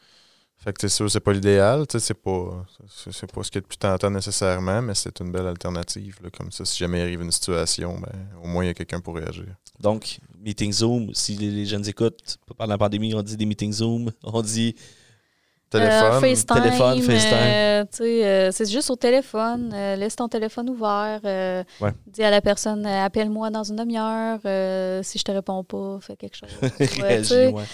[0.61, 2.67] Fait que c'est sûr, c'est pas l'idéal, tu sais, c'est pas,
[2.97, 6.31] c'est pas ce qui est le plus tentant nécessairement, mais c'est une belle alternative, là,
[6.37, 6.65] comme ça.
[6.65, 8.11] Si jamais il arrive une situation, ben,
[8.43, 9.47] au moins il y a quelqu'un pour réagir.
[9.81, 13.73] Donc, meeting Zoom, si les, les jeunes écoutent, pendant la pandémie, on dit des meetings
[13.75, 14.75] Zoom, on dit
[15.71, 16.63] Téléphone, Euh, FaceTime.
[16.63, 17.35] téléphone, FaceTime.
[17.35, 19.71] euh, tu sais, euh, c'est juste au téléphone.
[19.75, 21.21] euh, laisse ton téléphone ouvert.
[21.27, 21.93] euh, Ouais.
[22.07, 24.41] Dis à la personne, euh, appelle-moi dans une demi-heure.
[24.47, 26.49] euh, si je te réponds pas, fais quelque chose.
[27.03, 27.65] Ouais, ouais.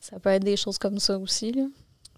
[0.00, 1.52] Ça peut être des choses comme ça aussi.
[1.52, 1.62] Là.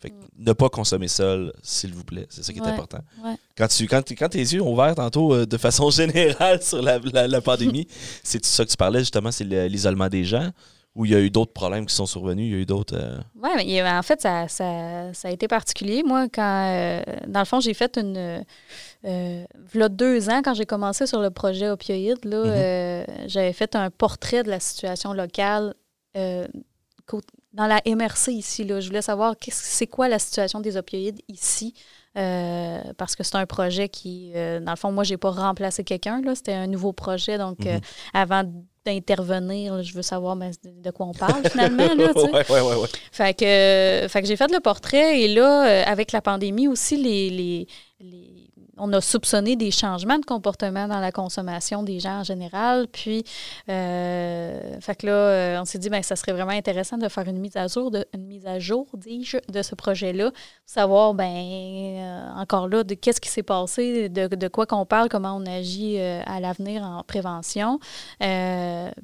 [0.00, 2.26] Fait que ne pas consommer seul, s'il vous plaît.
[2.28, 2.68] C'est ça qui est Ouais.
[2.68, 2.98] important.
[3.24, 3.34] Ouais.
[3.56, 6.98] Quand, tu, quand, quand tes yeux ont ouvert tantôt euh, de façon générale sur la,
[6.98, 7.86] la- la pandémie,
[8.22, 10.50] c'est ça que tu parlais justement, c'est le- l'isolement des gens,
[10.94, 12.94] ou il y a eu d'autres problèmes qui sont survenus, il y a eu d'autres...
[12.96, 16.02] euh, Oui, mais en fait, ça, ça, ça a été particulier.
[16.02, 18.44] Moi, quand, euh, dans le fond, j'ai fait une.
[19.02, 22.50] V'là deux ans, quand j'ai commencé sur le projet opioïde, là, Mhm.
[22.52, 25.74] euh, j'avais fait un portrait de la situation locale
[27.56, 28.64] dans la MRC ici.
[28.64, 28.80] Là.
[28.80, 31.74] Je voulais savoir c'est quoi la situation des opioïdes ici.
[32.18, 35.84] euh, parce que c'est un projet qui, euh, dans le fond, moi, j'ai pas remplacé
[35.84, 36.22] quelqu'un.
[36.34, 37.36] C'était un nouveau projet.
[37.36, 37.66] Donc, Mhm.
[37.68, 37.78] euh,
[38.14, 38.42] avant
[38.86, 41.94] d'intervenir, je veux savoir ben, de, quoi on parle finalement.
[41.94, 42.30] Là, tu sais.
[42.32, 42.88] ouais, ouais, ouais, ouais.
[43.12, 47.28] Fait que, fait que j'ai fait le portrait et là, avec la pandémie aussi, les,
[47.30, 47.66] les,
[48.00, 52.86] les- on a soupçonné des changements de comportement dans la consommation des gens en général.
[52.88, 53.24] Puis,
[53.68, 57.56] euh, là, euh, on s'est dit, ben, ça serait vraiment intéressant de faire une mise
[57.56, 60.30] à jour, une mise à jour, dis-je, de ce projet-là.
[60.66, 65.36] Savoir, ben, euh, encore là, de qu'est-ce qui s'est passé, de, quoi qu'on parle, comment
[65.36, 67.78] on agit à l'avenir en prévention.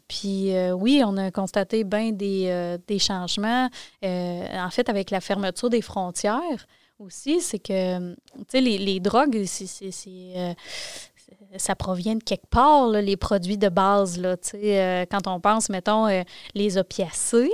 [0.08, 3.68] Puis oui, on a constaté bien des, changements.
[4.02, 6.66] En fait, avec la fermeture des frontières
[6.98, 8.16] aussi, c'est que, tu
[8.48, 9.90] sais, les, les drogues, c'est...
[10.08, 10.54] euh,
[11.56, 14.18] ça provient de quelque part, les produits de base.
[14.18, 16.22] Là, tu euh, quand on pense, mettons, euh,
[16.54, 17.50] les opiacés,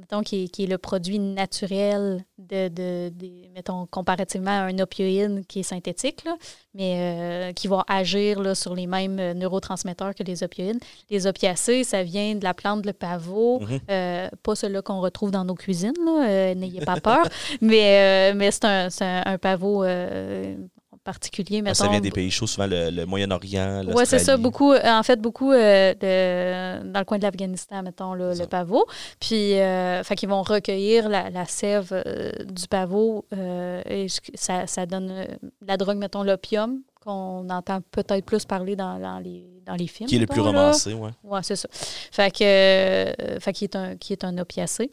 [0.00, 3.12] mettons, qui est, qui est le produit naturel de, de,
[3.54, 6.36] mettons, comparativement à un opioïde qui est synthétique, là,
[6.74, 10.80] mais euh, qui va agir là, sur les mêmes euh, neurotransmetteurs que les opioïdes.
[11.10, 13.78] Les opiacés, ça vient de la plante de pavot, Mhm.
[13.90, 15.92] euh, pas celui qu'on retrouve dans nos cuisines,
[16.56, 17.26] n'ayez pas peur,
[17.60, 19.84] mais, mais c'est un, un, un pavot
[21.04, 21.74] particulier, mettons.
[21.74, 24.36] Ça vient des pays chauds, souvent le, le Moyen-Orient, Oui, c'est ça.
[24.36, 28.84] Beaucoup, euh, en fait, beaucoup euh, de- dans le coin de l'Afghanistan, mettons, le, pavot.
[29.20, 34.86] Puis, euh, fait qu'ils vont recueillir la, la sève euh, du pavot et ça, ça
[34.86, 35.26] donne
[35.66, 40.08] la drogue, mettons, l'opium, qu'on entend peut-être plus parler dans, dans les, dans les films.
[40.08, 41.10] Qui est le plus romancé, ouais.
[41.24, 41.68] Oui, c'est ça.
[41.72, 44.92] Fait que, euh, fait qu'il est un, qui est un opiacé.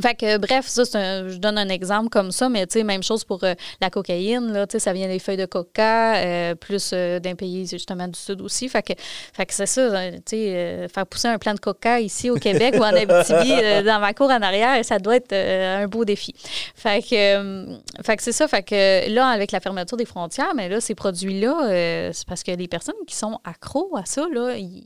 [0.00, 3.02] Fait que, bref, ça, un- je donne un exemple comme ça, mais tu sais, même
[3.02, 6.54] chose pour euh, la cocaïne, là, tu sais, ça vient des feuilles de coca, euh,
[6.54, 8.68] plus euh, d'un pays justement du Sud aussi.
[8.68, 8.92] Fait que,
[9.32, 12.76] fait que c'est ça, tu sais, faire pousser un plant de coca ici au Québec
[12.78, 13.50] ou en Abitibi,
[13.84, 16.34] dans ma cour en arrière, ça doit être un beau défi.
[16.76, 17.66] Fait que,
[18.04, 20.94] fait que c'est ça, fait que là, avec la fermeture des frontières, mais là, ces
[20.94, 24.84] produits-là, c'est parce que les personnes qui sont accros à ça, là, ils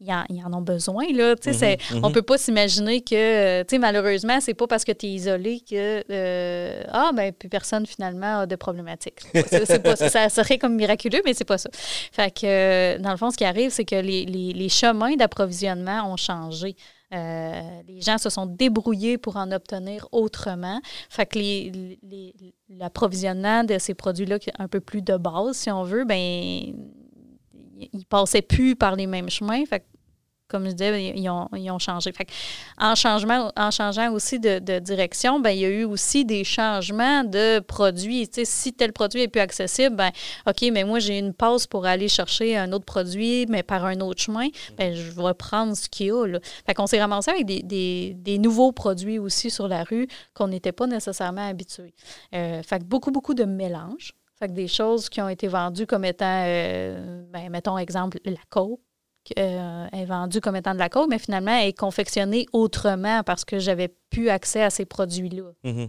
[0.00, 1.04] ils en, ils en ont besoin.
[1.12, 1.34] Là.
[1.36, 2.14] Tu sais, c'est- Mhm, On mhm.
[2.14, 5.60] peut pas s'imaginer que, euh, tu sais, malheureusement, c'est pas parce que tu es isolé
[5.60, 9.20] que, euh, ah, ben, plus personne finalement a de problématiques.
[10.08, 10.28] Ça.
[10.28, 11.70] Serait comme miraculeux, mais c'est pas ça.
[12.12, 15.16] Fait que, euh, dans le fond, ce qui arrive, c'est que les, les- les chemins
[15.16, 16.76] d'approvisionnement ont changé.
[17.14, 20.78] Euh, les gens se sont débrouillés pour en obtenir autrement.
[21.08, 22.34] Fait que les- les-
[22.68, 26.74] l'approvisionnement de ces produits-là, un peu plus de base, si on veut, ben
[27.78, 29.64] ils passaient plus par les mêmes chemins.
[29.66, 29.84] Fait
[30.48, 32.10] comme je disais, ils ont, changé.
[32.12, 32.26] Fait
[32.78, 37.60] en, en changeant aussi de, direction, ben, il y a eu aussi des changements de
[37.60, 38.28] produits.
[38.44, 40.10] Si tel produit est plus accessible, ben,
[40.46, 44.00] OK, mais moi, j'ai une passe pour aller chercher un autre produit, mais par un
[44.00, 44.48] autre chemin,
[44.78, 46.26] ben, je vais prendre ce qu'il y a.
[46.26, 46.40] Là.
[46.66, 50.86] Fait qu'on s'est ramassé avec des, nouveaux produits aussi sur la rue qu'on n'était pas
[50.86, 51.92] nécessairement habitués.
[52.34, 54.14] Euh, fait que beaucoup, beaucoup de mélanges.
[54.38, 58.36] Fait que des choses qui ont été vendues comme étant, euh, ben, mettons exemple, la
[58.50, 58.80] coke,
[59.38, 63.44] euh, est vendue comme étant de la coke, mais finalement, elle est confectionnée autrement parce
[63.44, 65.50] que j'avais plus accès à ces produits-là.
[65.64, 65.88] Mhm.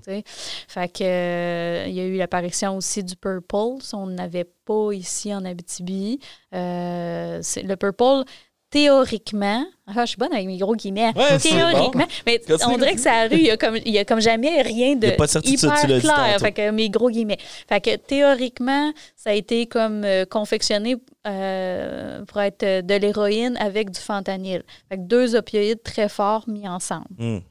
[0.67, 3.77] Fait que euh, il y a eu l'apparition aussi du Purple.
[3.93, 6.19] On n'avait pas ici en Abitibi.
[6.51, 8.23] C'est- le Purple,
[8.71, 9.65] théoriquement,
[9.95, 11.11] ah, je suis bonne avec mes gros guillemets.
[11.15, 14.61] Ouais, théoriquement, mais on dirait que ça il a comme, il y a comme jamais
[14.61, 16.39] rien de Il y a pas de certitude, hyper tu clair.
[16.39, 17.39] Fait que mes gros guillemets.
[17.67, 23.57] Fait que théoriquement, ça a été comme euh, confectionné euh, pour être euh, de l'héroïne
[23.57, 24.63] avec du fentanyl.
[24.87, 27.07] Fait que deux opioïdes très forts mis ensemble.
[27.17, 27.41] Mhm.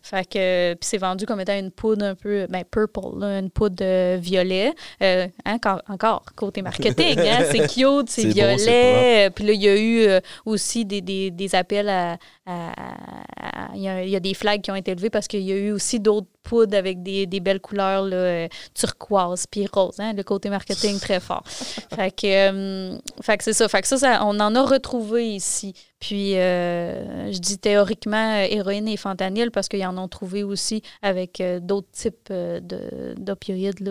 [0.00, 3.50] Fait que puis c'est vendu comme étant une poudre un peu ben purple, là, une
[3.50, 4.72] poudre de violet.
[5.02, 9.28] Euh, hein, encore, encore côté marketing, hein, c'est cute, c'est violet.
[9.34, 14.20] Puis là il y a eu aussi des, des, des appels il y, y a
[14.20, 17.02] des flags qui ont été élevés parce qu'il y a eu aussi d'autres poudres avec
[17.02, 21.42] des, des belles couleurs là, euh, turquoise puis rose, hein, le côté marketing très fort.
[21.96, 23.68] Fait que, euh, fait que c'est ça.
[23.68, 25.72] Fait que ça, ça, on en a retrouvé ici.
[25.98, 31.40] Puis, euh, je dis théoriquement héroïne et fentanyl parce qu'ils en ont trouvé aussi avec
[31.40, 33.82] euh, d'autres types euh, de- d'opioïdes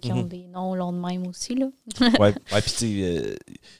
[0.00, 0.28] qui ont Mhm.
[0.28, 1.54] des noms longs de même aussi.
[1.54, 1.66] Là.
[2.18, 3.36] ouais, puis tu sais,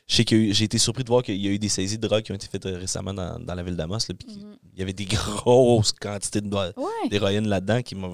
[0.07, 2.07] je sais que j'ai été surpris de voir qu'il y a eu des saisies de
[2.07, 4.57] drogue qui ont été faites récemment dans, dans la ville d'Amos, puis qu'il Mhm.
[4.75, 5.05] il y avait des
[5.47, 8.12] grosses quantités de doigts- Ouais, d'héroïne là-dedans qui m'ont.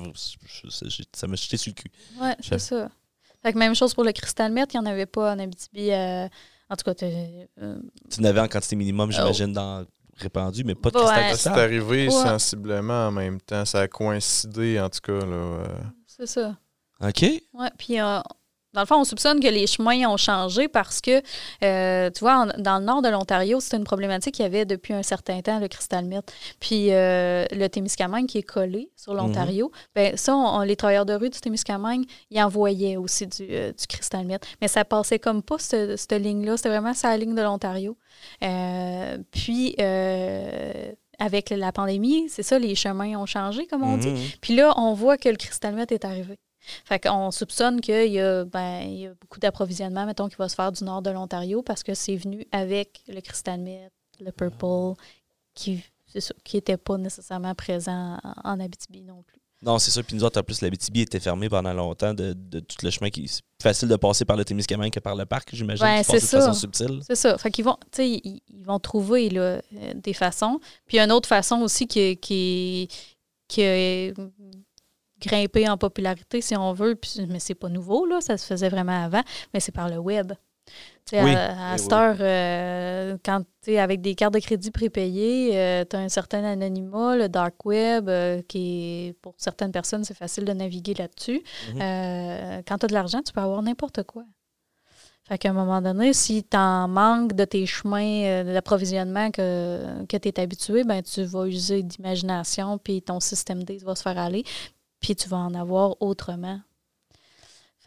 [1.13, 1.91] Ça m'a jeté sur le cul.
[2.21, 2.89] ouais Je- c'est ça.
[3.43, 5.91] Fait que même chose pour le cristal meth, il n'y en avait pas en Abitibi.
[5.93, 6.27] euh,
[6.71, 7.79] en tout cas, euh,
[8.11, 9.85] Tu n'avais en quantité minimum, j'imagine, dans
[10.17, 11.05] répandu, mais pas de Ouais.
[11.29, 12.11] cristal C'est arrivé Ouais.
[12.11, 13.65] sensiblement en même temps.
[13.65, 15.25] Ça a coïncidé, en tout cas.
[15.25, 15.67] Là, euh.
[16.07, 16.57] c'est ça.
[17.01, 17.23] OK.
[17.23, 18.19] Ouais, puis euh,
[18.79, 21.21] dans le fond, on soupçonne que les chemins ont changé parce que,
[21.65, 24.65] euh, tu vois, en- dans le nord de l'Ontario, c'était une problématique qu'il y avait
[24.65, 26.33] depuis un certain temps, le cristal meth.
[26.61, 31.07] Puis euh, le Témiscamingue qui est collé sur l'Ontario, ben ça, on- on- les travailleurs
[31.07, 34.45] de rue du Témiscamingue, ils envoyaient aussi du, euh, du cristal meth.
[34.61, 36.57] Mais ça passait comme pas, cette, cette ligne-là.
[36.57, 37.97] C'était vraiment sa ligne de l'Ontario.
[39.33, 39.75] Puis,
[41.21, 44.09] avec la pandémie, c'est ça, les chemins ont changé, comme on dit.
[44.11, 44.19] Mhm.
[44.41, 46.39] Puis là, on voit que le cristal est arrivé.
[46.85, 50.49] Fait qu'on soupçonne qu'il y, a, ben, il y a beaucoup d'approvisionnement, mettons, qui va
[50.49, 54.33] se faire du nord de l'Ontario parce que c'est venu avec le cristal meth, le
[54.33, 55.01] purple,
[55.55, 55.83] qui
[56.55, 59.41] n'était pas nécessairement présent en, en Abitibi non plus.
[59.63, 60.03] Non, c'est ça.
[60.03, 62.91] Puis nous autres, en plus, la BTB était fermée pendant longtemps de, de tout le
[62.91, 63.27] chemin qui.
[63.27, 65.85] C'est plus facile de passer par le Témiscamingue que par le parc, j'imagine.
[65.85, 66.41] Passe c'est de ça.
[66.41, 67.01] façon subtile.
[67.05, 67.37] C'est ça.
[67.39, 69.61] Fait qu'ils vont, ils, ils vont trouver là, euh,
[69.97, 70.61] des façons.
[70.87, 72.89] Puis il y a une autre façon aussi qui, qui,
[73.49, 73.63] qui
[75.23, 76.95] a grimpé en popularité, si on veut.
[76.95, 78.21] Puis, mais c'est pas nouveau, là.
[78.21, 79.23] Ça se faisait vraiment avant.
[79.55, 80.33] Mais c'est par le web.
[81.13, 81.35] Oui.
[81.35, 81.99] à, à Oui, cette oui.
[81.99, 86.45] heure, euh, quand tu es avec des cartes de crédit prépayées, tu as un certain
[86.45, 91.43] anonymat, le dark web, euh, qui est, pour certaines personnes, c'est facile de naviguer là-dessus.
[91.73, 91.81] Mhm.
[91.81, 94.25] Euh, quand tu as de l'argent, tu peux avoir n'importe quoi.
[95.27, 100.05] Fait qu'à un moment donné, si tu en manques de tes chemins euh, d'approvisionnement que,
[100.09, 104.03] que tu es habitué, ben, tu vas user d'imagination, puis ton système D va se
[104.03, 104.43] faire aller,
[105.01, 106.61] puis tu vas en avoir autrement.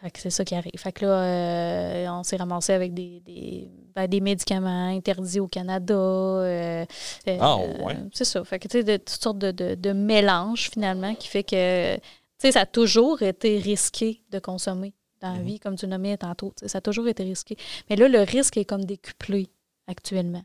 [0.02, 0.72] Fait que c'est ça qui arrive.
[0.78, 5.48] Fait que là, euh, on s'est ramassé avec des, des, ben, des médicaments interdits au
[5.48, 5.94] Canada.
[5.94, 6.86] euh,
[7.28, 7.98] euh, Ah, ouais.
[8.12, 8.44] C'est ça.
[8.44, 11.96] Fait que tu sais, de toutes sortes de, de, de mélanges finalement qui fait que
[11.98, 12.02] tu
[12.40, 15.46] sais, ça a toujours été risqué de consommer dans la Mhm.
[15.46, 16.52] vie, comme tu nommais tantôt.
[16.66, 17.56] Ça a toujours été risqué.
[17.88, 19.50] Mais là, le risque est comme décuplé
[19.86, 20.42] actuellement.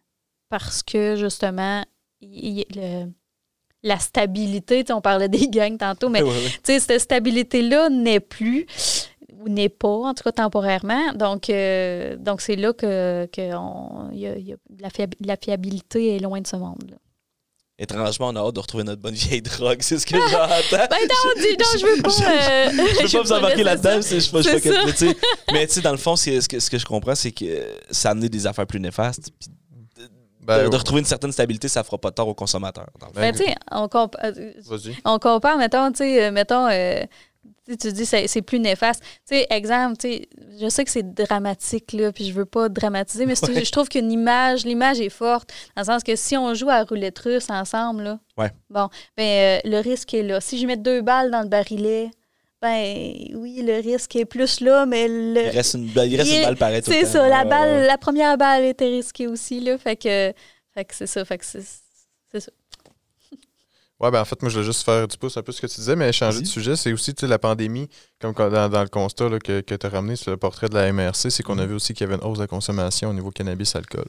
[0.50, 1.82] Parce que justement,
[2.20, 3.10] il- il- le-
[3.86, 6.22] la stabilité, on parlait des gangs tantôt, mais
[6.62, 8.66] cette stabilité-là n'est plus
[9.38, 11.12] ou n'est pas, en tout cas temporairement.
[11.14, 15.14] Donc, euh, donc c'est là que, que on- y a- il y a- la, fiab-
[15.24, 16.96] la fiabilité est loin de ce monde-là.
[17.78, 19.76] Étrangement, on a hâte de retrouver notre bonne vieille drogue.
[19.80, 20.48] C'est ce que j'entends.
[20.70, 22.08] Ben non, dis donc, je veux pas.
[22.08, 22.70] euh,
[23.02, 25.14] Je veux pas vous embarquer là-dedans, je sais pas-.
[25.52, 27.44] Mais tu sais, dans le fond, ce que, ce que je comprends, c'est que
[27.90, 29.30] ça a amené des affaires plus néfastes.
[30.46, 32.88] Ben, de, de retrouver une certaine stabilité, ça fera pas tort aux consommateurs.
[33.14, 34.52] Ben, tu sais, on, compa- euh,
[35.04, 37.02] on compare, mettons, tu sais, euh, mettons, euh,
[37.80, 39.02] tu dis c'est c'est plus néfaste.
[39.28, 40.28] Tu sais, exemple, tu sais,
[40.60, 43.64] je sais que c'est dramatique, là, puis je veux pas dramatiser, mais Ouais.
[43.64, 46.84] je trouve qu'une image, l'image est forte, dans le sens que si on joue à
[46.84, 48.52] roulette russe ensemble, là, Ouais.
[48.70, 50.40] bon, ben, euh, le risque est là.
[50.40, 52.10] Si je mets deux balles dans le barillet,
[52.62, 56.30] ben, oui, le risque est plus là, mais le, il reste une, balle- il reste
[56.30, 57.86] il- une balle pareille c'est ça, la balle, ouais.
[57.86, 60.32] la première balle était risquée aussi, là, fait que,
[60.74, 61.62] fait que c'est ça, fait que c'est
[62.32, 62.50] c'est ça.
[63.98, 65.66] Ouais, ben en fait, moi, je voulais juste faire du pouce un peu ce que
[65.66, 67.88] tu disais, mais changer de sujet, c'est aussi tu sais, la pandémie,
[68.20, 70.74] comme dans, dans le constat là, que, que tu as ramené sur le portrait de
[70.74, 71.68] la MRC, c'est qu'on a Mhm.
[71.68, 74.04] vu aussi qu'il y avait une hausse de la consommation au niveau cannabis-alcool.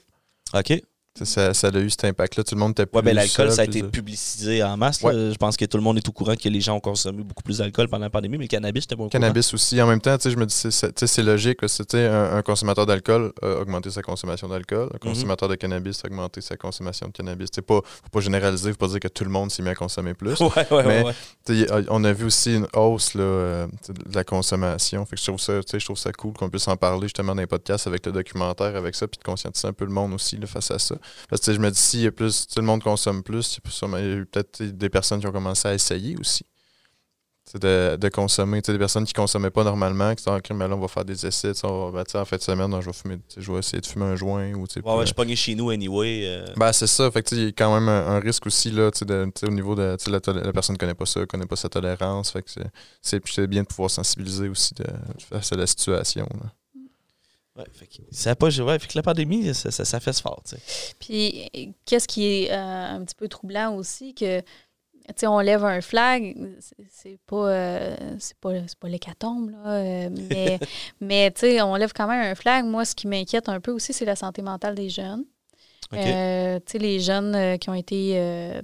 [0.53, 0.81] OK.
[1.25, 2.43] Ça, ça a eu cet impact-là.
[2.43, 4.77] Tout le monde était plus Ouais, ben l'alcool, ça a plus été de- publicisé en
[4.77, 5.01] masse.
[5.01, 5.13] Ouais.
[5.13, 7.43] Je pense que tout le monde est au courant que les gens ont consommé beaucoup
[7.43, 9.09] plus d'alcool pendant la pandémie, mais le cannabis, pas au courant.
[9.09, 9.81] Cannabis aussi.
[9.81, 11.59] En même temps, tu sais, je me dis, c'est- logique.
[11.67, 14.89] sais, un, un consommateur d'alcool a augmenté sa consommation d'alcool.
[14.93, 17.49] Un consommateur de cannabis a augmenté sa consommation de cannabis.
[17.57, 19.75] Il ne faut pas généraliser, faut pas dire que tout le monde s'est mis à
[19.75, 20.37] consommer plus.
[20.57, 21.13] Ouais, ouais,
[21.49, 25.05] Mais- on a vu aussi une hausse là, euh, de la consommation.
[25.05, 27.41] Fait que je trouve ça, je trouve ça cool qu'on puisse en parler justement dans
[27.41, 30.37] les podcasts avec le documentaire, avec ça, puis de conscientiser un peu le monde aussi
[30.37, 30.95] là, face à ça.
[31.29, 34.13] Parce que je me dis, s'il y a plus, le monde consomme plus, il y
[34.21, 36.45] a peut-être des personnes qui ont commencé à essayer aussi.
[37.61, 38.59] De, de consommer.
[38.59, 40.89] Des personnes qui ne consommaient pas normalement, qui sont en crime, mais là, on va
[40.89, 41.53] faire des essais.
[41.63, 43.59] on va- ben, en fin de semaine, non, je, vais fumer, tu sais, je vais
[43.59, 44.53] essayer de fumer un joint.
[44.53, 46.23] Ou, Ouais, ouais, euh, je suis pogné chez nous anyway.
[46.25, 47.09] euh, ben, c'est ça.
[47.09, 49.95] Fait il y a quand même un, un risque aussi là, de- au niveau de
[50.07, 52.31] la, la personne ne connaît pas ça, ne connaît pas sa tolérance.
[52.31, 52.49] Fait que
[53.01, 54.83] c'est- bien de pouvoir sensibiliser aussi de,
[55.29, 56.27] face à la situation.
[56.33, 56.51] là.
[57.57, 60.21] Ouais, fait que, ça pas, ouais, fait que la pandémie, ça, ça, ça fait ce
[60.21, 60.41] fort.
[60.47, 60.55] tu.
[60.99, 61.49] Puis,
[61.85, 64.41] qu'est-ce qui est euh, un petit peu troublant aussi, que,
[65.17, 66.35] tu on lève un flag,
[66.91, 70.09] c'est- pas, euh, c'est pas, pas l'hécatombe, là, euh,
[70.99, 72.65] mais, tu on lève quand même un flag.
[72.65, 75.23] Moi, ce qui m'inquiète un peu aussi, c'est la santé mentale des jeunes.
[75.91, 78.13] Tu les jeunes qui ont été,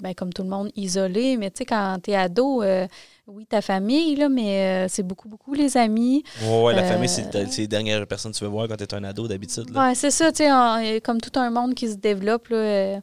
[0.01, 2.85] ben, comme tout le monde, isolés, mais tu quand t'es ado, euh,
[3.27, 6.23] oui, ta famille, là, mais euh, c'est beaucoup, beaucoup les amis.
[6.41, 8.75] Ouais, ouais, la euh, famille, c'est c'est les dernières personnes que tu veux voir quand
[8.75, 9.75] tu es un ado d'habitude.
[9.75, 12.99] Ouais, c'est ça, tu sais, euh, comme tout un monde qui se développe là, euh,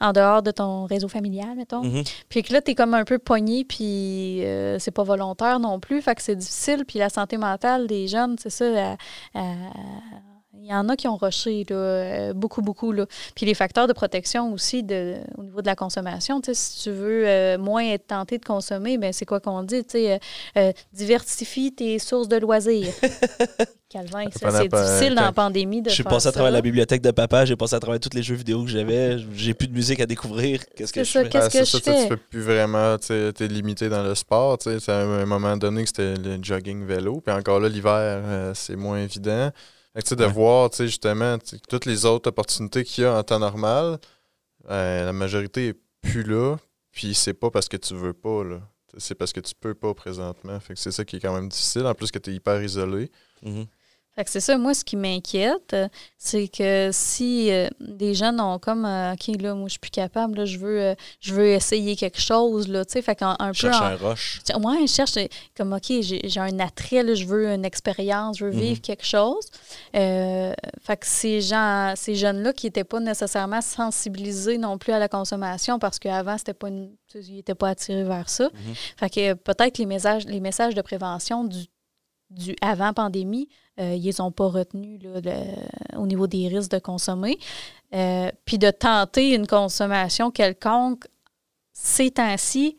[0.00, 1.82] en dehors de ton réseau familial, mettons.
[1.84, 2.02] Mhm.
[2.28, 6.02] Puis que là, t'es comme un peu pogné, puis euh, c'est pas volontaire non plus,
[6.02, 6.84] fait que c'est difficile.
[6.86, 8.96] Puis la santé mentale des jeunes, c'est ça, elle-
[9.34, 9.42] elle-
[10.62, 12.92] il y en a qui ont rushé, là, euh, beaucoup, beaucoup.
[12.92, 13.06] Là.
[13.34, 16.40] Puis les facteurs de protection aussi de, au niveau de la consommation.
[16.40, 19.62] tu sais, Si tu veux euh, moins être tenté de consommer, ben c'est quoi qu'on
[19.64, 19.82] dit?
[19.84, 20.18] tu sais, euh,
[20.58, 22.92] euh, diversifie tes sources de loisirs.
[23.88, 26.32] Calvin, c'est difficile dans la pandémie de Je suis passé à ça.
[26.32, 29.18] travers la bibliothèque de papa, j'ai passé à travers tous les jeux vidéo que j'avais,
[29.34, 30.62] j'ai plus de musique à découvrir.
[30.74, 31.28] Qu'est-ce que je ça, fais?
[31.28, 32.02] Que c'est je ça, tu sais, fais?
[32.04, 34.56] Tu peux plus vraiment, tu t'es limité dans le sport.
[34.66, 37.20] à un moment donné c'était le jogging vélo.
[37.20, 39.50] Puis encore là, l'hiver, euh, c'est moins évident.
[39.94, 40.32] Fait que, tu sais, de Ouais.
[40.32, 41.36] voir, tu sais, justement,
[41.68, 43.98] toutes les autres opportunités qu'il y a en temps normal,
[44.70, 46.56] euh, la majorité est plus là.
[46.92, 48.60] Puis c'est pas parce que tu veux pas, là.
[48.98, 50.58] C'est parce que tu peux pas présentement.
[50.60, 51.86] Fait que c'est ça qui est quand même difficile.
[51.86, 53.10] En plus que tu es hyper isolé.
[53.42, 53.66] Mhm.
[54.14, 55.88] Fait que c'est ça, moi, ce qui m'inquiète, euh,
[56.18, 59.90] c'est que si euh, des jeunes ont comme, euh, OK, là, moi, je suis plus
[59.90, 63.36] capable, là, je veux, euh, je veux essayer quelque chose, là, tu sais, fait qu'un
[63.38, 63.54] un peu...
[63.54, 64.40] Cherche en- un rush.
[64.62, 65.14] Ouais, je cherche
[65.56, 68.80] comme, OK, j'ai un attrait, là, je veux une expérience, je veux vivre Mhm.
[68.80, 69.46] quelque chose.
[69.94, 75.08] Fait que ces gens, ces jeunes-là qui n'étaient pas nécessairement sensibilisés non plus à la
[75.08, 78.44] consommation parce qu'avant, c'était pas une, ils n'étaient pas attirés vers ça.
[78.52, 78.74] Mhm.
[78.98, 81.64] Fait que peut-être les messages, les messages de prévention du,
[82.30, 83.48] du avant-pandémie,
[83.80, 84.48] euh, ils les ont pas
[85.02, 87.38] là, le- au niveau des risques de consommer.
[87.94, 91.04] Euh, Puis de tenter une consommation quelconque,
[91.72, 92.76] ces temps-ci,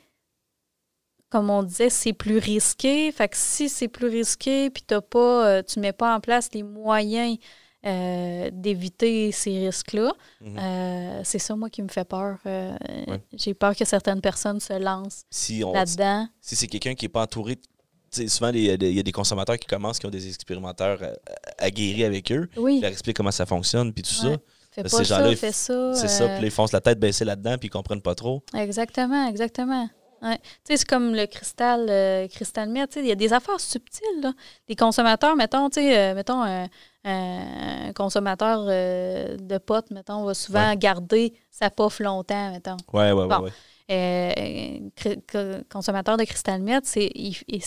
[1.30, 3.12] comme on disait, c'est plus risqué.
[3.12, 6.50] Fait que si c'est plus risqué, puis t'as pas, euh, tu mets pas en place
[6.54, 7.38] les moyens
[7.86, 11.24] euh, d'éviter ces risques-là, Mhm.
[11.26, 12.38] c'est ça, moi, qui me fait peur.
[12.46, 13.22] Ouais.
[13.34, 16.28] J'ai peur que certaines personnes se lancent Si, là-dedans.
[16.40, 17.70] si c'est quelqu'un qui n'est pas entouré, sais,
[18.14, 21.14] souvent il y a des consommateurs qui commencent, qui ont des expérimenteurs euh,
[21.58, 24.34] aguerris avec eux, Oui, qui leur expliquent comment ça fonctionne, puis tout Ouais.
[24.34, 24.38] ça.
[24.84, 25.94] fais ces pas gens-là, ça, ils fais ça.
[25.96, 28.42] C'est ça, euh, puis ils foncent la tête baissée là-dedans, puis ils comprennent pas trop.
[28.56, 29.88] Exactement, exactement.
[30.24, 30.38] Ouais.
[30.38, 34.22] Tu sais, c'est comme le cristal, euh, cristal sais, il y a des affaires subtiles,
[34.22, 34.32] là.
[34.70, 36.68] Des consommateurs, mettons, tu sais, euh, mettons, un,
[37.04, 40.78] un consommateur euh, de potes, mettons, va souvent Ouais.
[40.78, 42.78] garder sa puff longtemps, mettons.
[42.94, 43.52] Ouais, ouais, ouais.
[43.92, 47.12] Euh, cri- co- consommateur de cristal met, c'est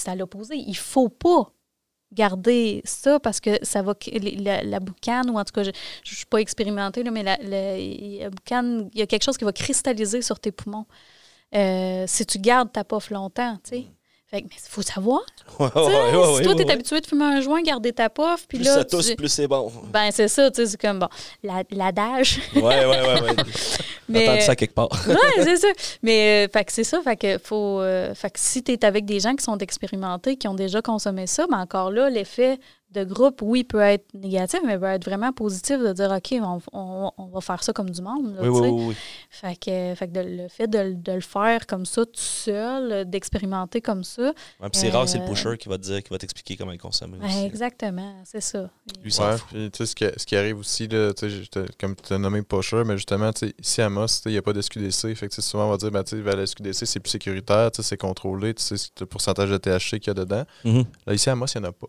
[0.07, 0.57] à l'opposé.
[0.57, 1.53] Il faut pas
[2.13, 3.95] garder ça parce que ça va
[4.39, 5.71] la, la boucane ou en tout cas je
[6.05, 9.37] je suis pas expérimentée là, mais la, la- la boucane il y a quelque chose
[9.37, 10.87] qui va cristalliser sur tes poumons
[11.55, 13.85] Euh, si tu gardes ta puff longtemps tu sais
[14.29, 15.21] fait que, mais il faut savoir
[15.61, 16.73] Ouais, tu sais, ouais, ouais, si toi t'es ouais.
[16.73, 19.29] habitué de fumer un joint garder ta puff puis Plus là ça tousse, tu- plus
[19.29, 19.71] c'est bon.
[19.93, 21.09] ben c'est ça tu sais c'est comme bon
[21.43, 23.21] la- l'adage Ouais, ouais, ouais.
[23.23, 23.37] ouais.
[24.09, 24.89] Mais- entendu ça quelque part.
[25.09, 25.69] ouais, c'est ça.
[26.03, 27.01] Mais euh, fait que c'est ça.
[27.03, 27.81] Fait que faut.
[27.81, 30.81] euh, fait que si tu es avec des gens qui sont expérimentés, qui ont déjà
[30.83, 32.59] consommé ça, mais encore là, l'effet
[32.93, 36.61] de groupe, oui, peut être négatif, mais peut être vraiment positif de dire OK, on,
[36.73, 38.35] on- on va faire ça comme du monde.
[38.37, 38.61] là, Oui, tu sais.
[38.61, 38.95] oui, oui, oui.
[39.29, 42.13] Fait que, fait que de- le fait de, le- de le faire comme ça, tout
[42.15, 44.33] seul, d'expérimenter comme ça.
[44.61, 46.75] Ouais, c'est rare, c'est le Euh, pusher qui va te dire, qui va t'expliquer comment
[46.77, 47.45] consommer ouais, aussi.
[47.45, 48.71] exactement, c'est ça.
[49.03, 51.13] Lui, Ouais, puis tu sais, ce qui, ce qui arrive aussi, là,
[51.79, 53.31] comme tu as nommé Pusher, mais justement,
[53.61, 55.15] ici à Moss, il n'y a pas de SQDC.
[55.17, 57.71] Fait que souvent, on va dire, ben, tu sais, vers la SQDC, c'est plus sécuritaire,
[57.73, 60.45] tu sais, c'est contrôlé, tu sais le pourcentage de THC qu'il y a dedans.
[60.65, 60.85] Mhm.
[61.07, 61.89] Là, ici à Moss, il n'y en a pas.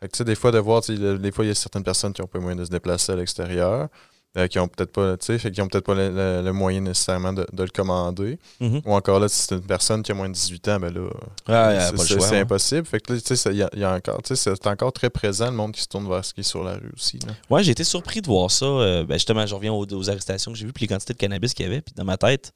[0.00, 2.22] Fait que, des fois, de voir, le- des fois, il y a certaines personnes qui
[2.22, 3.88] ont pas moyen de se déplacer à l'extérieur.
[4.36, 7.46] euh, qui ont peut-être pas, fait ont peut-être pas le, le- le moyen nécessairement de,
[7.50, 8.38] de le commander.
[8.60, 8.82] Mhm.
[8.84, 11.08] Ou encore là, si c'est une personne qui a moins de 18 ans, ben là,
[11.48, 12.86] Ah, c'est, le impossible.
[12.86, 15.72] Fait que là, tu sais, y a, y encore, c'est encore très présent le monde
[15.72, 17.18] qui se tourne vers ce qui est sur la rue aussi.
[17.26, 17.32] là.
[17.50, 18.66] Ouais, j'ai été surpris de voir ça.
[18.66, 21.18] Euh, ben, justement, je reviens aux, aux arrestations que j'ai vues, puis les quantités de
[21.18, 21.80] cannabis qu'il y avait.
[21.80, 22.52] Puis dans ma tête,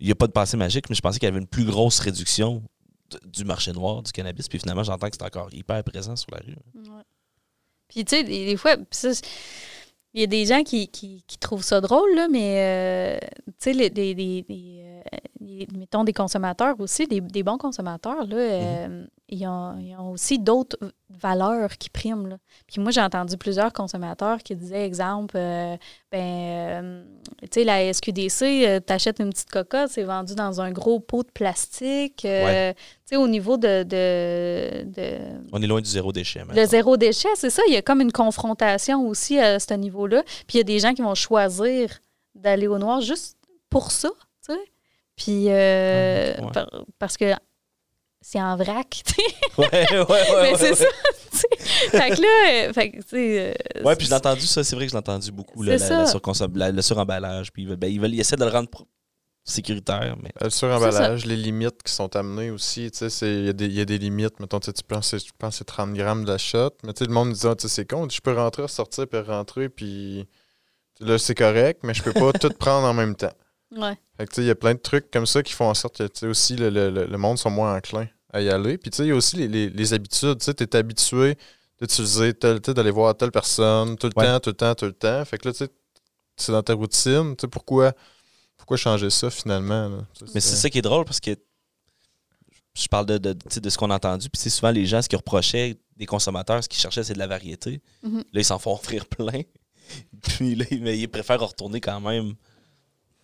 [0.00, 1.64] il n'y a pas de pensée magique, mais je pensais qu'il y avait une plus
[1.64, 2.62] grosse réduction
[3.24, 4.48] du marché noir du cannabis.
[4.48, 6.56] Puis finalement, j'entends que c'est encore hyper présent sur la rue.
[6.74, 7.02] Ouais.
[7.88, 8.76] Puis, tu sais, des, des fois,
[10.14, 13.52] il y a des gens qui, qui, qui trouvent ça drôle, là, mais, euh, tu
[13.58, 15.00] sais, les, des, des- des, euh,
[15.40, 20.10] des- mettons des consommateurs aussi, des, des bons consommateurs, là, euh, ils, ont, ils ont
[20.10, 20.76] aussi d'autres
[21.08, 22.36] valeurs qui priment, là.
[22.66, 25.76] Puis moi, j'ai entendu plusieurs consommateurs qui disaient, exemple, euh,
[26.12, 27.04] ben, euh,
[27.42, 31.22] tu sais, la SQDC, tu achètes une petite cocotte, c'est vendu dans un gros pot
[31.22, 32.24] de plastique.
[32.24, 35.18] euh, Tu sais, au niveau de- de- de
[35.52, 36.40] On est loin du zéro déchet.
[36.40, 36.66] le maintenant.
[36.66, 37.62] zéro déchet, c'est ça.
[37.68, 40.22] Il y a comme une confrontation aussi à ce niveau-là.
[40.46, 41.98] Puis il y a des gens qui vont choisir
[42.34, 43.36] d'aller au noir juste
[43.68, 44.10] pour ça,
[44.46, 44.58] tu sais.
[45.16, 46.52] Puis euh, ouais.
[46.52, 47.32] par- parce que
[48.22, 49.22] c'est en vrac, tu sais.
[49.58, 50.06] Ouais, ouais, ouais.
[50.42, 50.74] Mais ouais, c'est ouais.
[50.76, 50.86] ça,
[51.30, 51.48] tu sais.
[51.90, 53.54] Fait que là, euh, fait que, tu sais.
[53.78, 56.48] euh, Ouais, puis j'ai entendu ça, c'est vrai que j'ai entendu beaucoup, là, la, la
[56.54, 57.52] la- le suremballage.
[57.52, 58.68] Puis ils veulent- ben, ils, veulent, ils essaient de le rendre
[59.44, 60.30] sécuritaire, mais.
[60.40, 63.66] Le suremballage, les limites qui sont amenées aussi, tu sais, c'est- il y, a des-
[63.66, 64.38] il y a des limites.
[64.38, 66.92] Mettons, tu sais, tu penses, je pense que c'est 30 grammes de la shot, mais
[66.92, 69.20] tu sais, le monde dit, Ah, tu sais, c'est con, je peux rentrer, sortir, puis
[69.20, 70.28] rentrer, puis
[71.00, 73.32] là, c'est correct, mais je peux pas tout prendre en même temps.
[73.76, 73.96] Ouais.
[74.16, 75.74] Fait que, tu sais, il y a plein de trucs comme ça qui font en
[75.74, 78.48] sorte que, tu sais, aussi, le, le- le- le monde sont moins enclins à y
[78.48, 78.78] aller.
[78.78, 80.38] Puis, tu sais, il y a aussi les, les- les habitudes.
[80.38, 81.36] Tu sais, tu es habitué
[81.80, 84.26] d'utiliser, tel- tu sais, d'aller voir telle personne tout le Ouais.
[84.26, 85.24] temps, tout le temps, tout le temps.
[85.24, 85.70] Fait que là, tu sais,
[86.36, 87.36] c'est dans ta routine.
[87.36, 87.92] Tu sais, pourquoi,
[88.56, 89.88] pourquoi changer ça finalement?
[89.88, 89.98] là?
[90.34, 91.36] Mais c'est ça qui est drôle parce que
[92.74, 94.28] je parle de, de, tu sais, de ce qu'on a entendu.
[94.30, 97.18] Puis c'est souvent les gens, ce qu'ils reprochaient des consommateurs, ce qu'ils cherchaient, c'est de
[97.18, 97.82] la variété.
[98.02, 98.18] Mhm.
[98.32, 99.42] Là, ils s'en font offrir plein.
[100.22, 102.34] Puis là, ils- mais ils préfèrent retourner quand même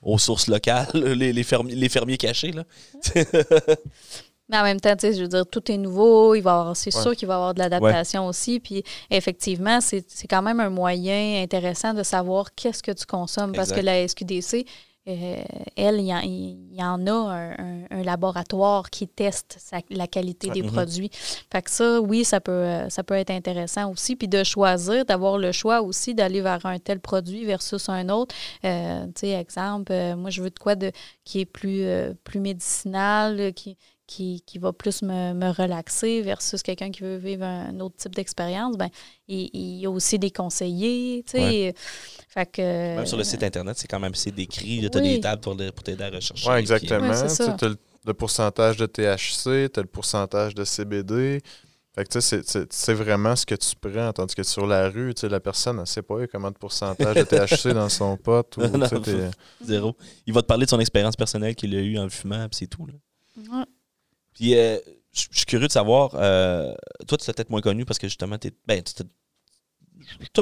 [0.03, 2.53] aux sources locales, les, les, fermi- les fermiers cachés.
[2.53, 2.65] Là.
[4.49, 6.37] Mais en même temps, tu sais, je veux dire, tout est nouveau.
[6.37, 7.03] Il va avoir- c'est Ouais.
[7.03, 8.61] sûr qu'il va y avoir de l'adaptation aussi.
[8.61, 13.53] Puis effectivement, c'est c'est quand même un moyen intéressant de savoir qu'est-ce que tu consommes.
[13.53, 14.65] Parce que la SQDC,
[15.09, 15.37] euh,
[15.77, 19.81] elle, il y, en- il y en a un, un- un laboratoire qui teste sa-
[19.91, 20.73] la qualité des Mhm.
[20.73, 21.11] produits.
[21.53, 24.17] Fait que ça, oui, ça peut, euh, ça peut être intéressant aussi.
[24.17, 28.35] Puis de choisir, d'avoir le choix aussi d'aller vers un tel produit versus un autre.
[28.65, 30.91] Euh, tu sais, exemple, euh, moi, je veux de quoi de,
[31.25, 33.77] qui est plus, euh, plus médicinal, qui,
[34.07, 38.15] qui, qui va plus me, me relaxer versus quelqu'un qui veut vivre un autre type
[38.15, 38.89] d'expérience, ben,
[39.29, 41.75] il, il y a aussi des conseillers, tu sais.
[42.29, 42.63] Fait que...
[42.97, 44.89] Même sur le site internet, c'est quand même assez décrit.
[44.91, 45.15] Tu as Oui.
[45.17, 46.49] des tables pour, pour t'aider à rechercher.
[46.49, 47.09] Ouais, puis- exactement.
[47.09, 47.77] Ouais, c'est Tu t'as le,
[48.07, 51.41] le pourcentage de THC, tu as le pourcentage de CBD.
[51.95, 54.67] Fait que tu sais, c'est- c'est c'est vraiment ce que tu prends, tandis que sur
[54.67, 57.89] la rue, tu sais, la personne, elle sait pas comment de pourcentage de THC dans
[57.89, 58.47] son pot.
[58.59, 59.31] Ou, tu sais, Non, t'es-
[59.65, 59.97] Zéro.
[60.27, 62.67] Il va te parler de son expérience personnelle qu'il a eue en fumant, puis c'est
[62.67, 62.87] tout.
[62.87, 62.93] Là.
[63.39, 63.65] Ouais.
[64.37, 64.79] Puis, euh,
[65.13, 66.73] je suis curieux de savoir, euh,
[67.09, 68.53] toi, tu l'as peut-être moins connu parce que justement, t'es.
[68.67, 69.05] Ben, tu t'es-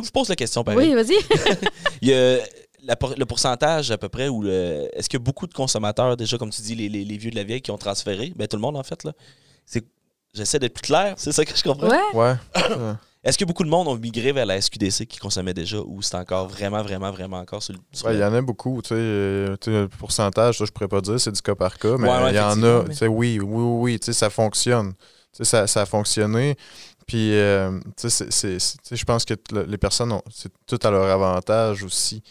[0.05, 0.93] je pose la question pareil.
[0.93, 1.17] Oui, vas-y.
[2.03, 2.39] Il y a
[2.83, 6.17] la le pourcentage à peu près, ou le- est-ce qu'il y a beaucoup de consommateurs,
[6.17, 8.33] déjà, comme tu dis, les, les- les vieux de la vieille qui ont transféré?
[8.37, 9.13] Ben, tout le monde, en fait, là.
[9.65, 9.87] C'est-
[10.35, 11.89] J'essaie d'être plus clair, c'est ça que je comprends?
[11.89, 12.03] ouais.
[12.13, 12.35] Ouais.
[13.25, 16.15] Est-ce que beaucoup de monde ont migré vers la SQDC qui consommait déjà ou c'est
[16.17, 17.79] encore vraiment, vraiment, vraiment encore sur le.
[18.07, 18.83] ouais, il y en a beaucoup.
[18.83, 21.55] Tu sais, euh, tu sais, le pourcentage, ça, je pourrais pas dire, c'est du cas
[21.55, 22.83] par cas, mais Ouais, ouais, il y en a.
[22.83, 23.63] mais- tu sais, Oui, oui, oui,
[23.93, 24.93] oui, tu sais, ça fonctionne.
[25.33, 26.55] Tu sais, ça, ça a fonctionné.
[27.07, 29.35] Puis, euh, je pense que
[29.67, 32.23] les personnes, ont- c'est tout à leur avantage aussi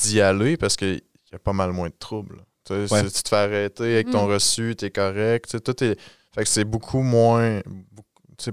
[0.00, 1.00] d'y aller parce qu'il
[1.32, 2.42] y a pas mal moins de troubles.
[2.70, 2.86] Ouais.
[2.86, 4.32] si tu te fais arrêter avec ton Mhm.
[4.34, 5.46] reçu, tu es correct.
[5.46, 5.98] tu sais, tout est...
[6.34, 7.60] Fait que c'est beaucoup moins.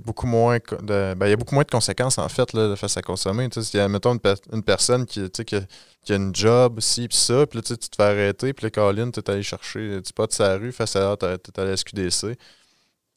[0.04, 2.98] Beaucoup- moins de, ben, il y a beaucoup moins de conséquences en fait là, face
[2.98, 3.48] à consommer.
[3.52, 5.62] S'il y a, mettons, une, pe- une personne qui, qui, a,
[6.04, 8.70] qui a une job, ci, puis ça, puis là, tu te fais arrêter, puis là,
[8.72, 11.40] Colin, tu es allé chercher du pot de sa rue, face à tu es allé
[11.58, 12.38] à la SQDC.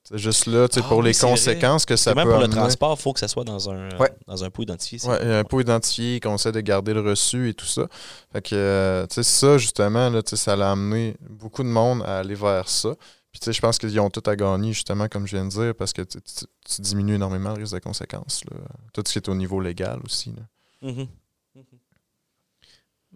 [0.05, 1.29] C'est juste là, tu sais, Ah pour oui, les vrai.
[1.29, 3.91] conséquences que ça même peut pour le transport, il faut que ça soit dans un,
[3.99, 4.11] Ouais.
[4.27, 4.99] dans un pot identifié.
[5.23, 7.87] il a un pot identifié, qu'on essaie de garder le reçu et tout ça.
[8.33, 12.21] Fait que, euh, tu sais, ça, justement, là, ça l'a amené beaucoup de monde à
[12.21, 12.95] aller vers ça.
[13.31, 15.51] Puis, tu sais, je pense qu'ils ont tout à gagner, justement, comme je viens de
[15.51, 18.43] dire, parce que tu, tu- tu diminues énormément le risque de conséquences.
[18.51, 18.57] là.
[18.95, 20.31] Tout ce qui est au niveau légal aussi.
[20.33, 20.43] là.
[20.91, 21.07] Mhm.
[21.55, 21.65] Mhm.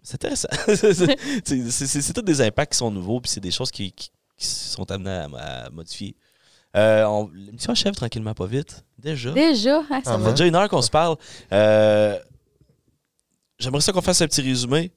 [0.03, 0.49] C'est intéressant.
[1.45, 4.89] C'est- tous des impacts qui sont nouveaux, puis c'est des choses qui, qui- qui sont
[4.91, 6.15] amenées à, à modifier.
[6.75, 8.83] Euh, on- L'émission achève tranquillement, pas vite.
[8.99, 9.31] Déjà.
[9.31, 10.25] Déjà, hein, ça Ah, va.
[10.25, 11.15] fait déjà une heure qu'on se parle.
[11.51, 12.19] Euh,
[13.59, 14.91] J'aimerais ça qu'on fasse un petit résumé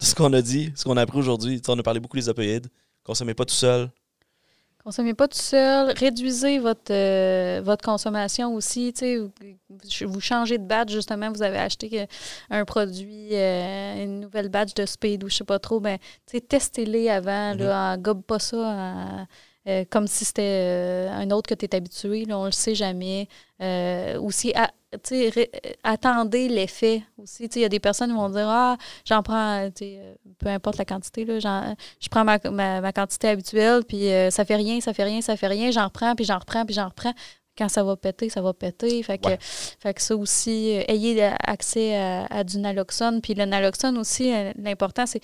[0.00, 1.60] de ce qu'on a dit, ce qu'on a appris aujourd'hui.
[1.68, 2.68] On a parlé beaucoup des opioïdes.
[3.04, 3.90] Consommez pas tout seul.
[4.86, 5.92] Consommez pas tout seul.
[5.98, 8.94] Réduisez votre, euh, votre consommation aussi.
[9.00, 9.32] Vous,
[10.06, 11.32] vous changez de badge, justement.
[11.32, 12.06] Vous avez acheté euh,
[12.50, 15.80] un produit, euh, une nouvelle badge de speed ou je sais pas trop.
[15.80, 15.98] Ben,
[16.48, 17.56] testez-les avant.
[17.56, 18.00] Mm -hmm.
[18.00, 19.26] gobe pas ça
[19.90, 22.24] comme si c'était un autre que tu es habitué.
[22.24, 23.26] Là, on le sait jamais.
[24.20, 24.70] aussi, à,
[25.82, 27.44] attendez l'effet aussi.
[27.54, 29.68] Il y a des personnes qui vont dire Ah, j'en prends,
[30.38, 34.80] peu importe la quantité, là, je prends ma, ma, quantité habituelle, puis ça fait rien,
[34.80, 37.12] ça fait rien, ça fait rien, j'en reprends, puis j'en reprends, puis j'en reprends.
[37.58, 39.02] Quand ça va péter, ça va péter.
[39.02, 43.22] Fait que, fait que ça aussi, ayez accès à, à, du naloxone.
[43.22, 45.22] Puis le naloxone aussi, l'important, c'est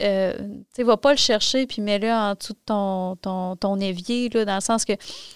[0.00, 0.34] euh,
[0.74, 4.44] tu va pas le chercher puis mets-le en dessous de ton, ton, ton évier, là,
[4.44, 4.92] dans le sens que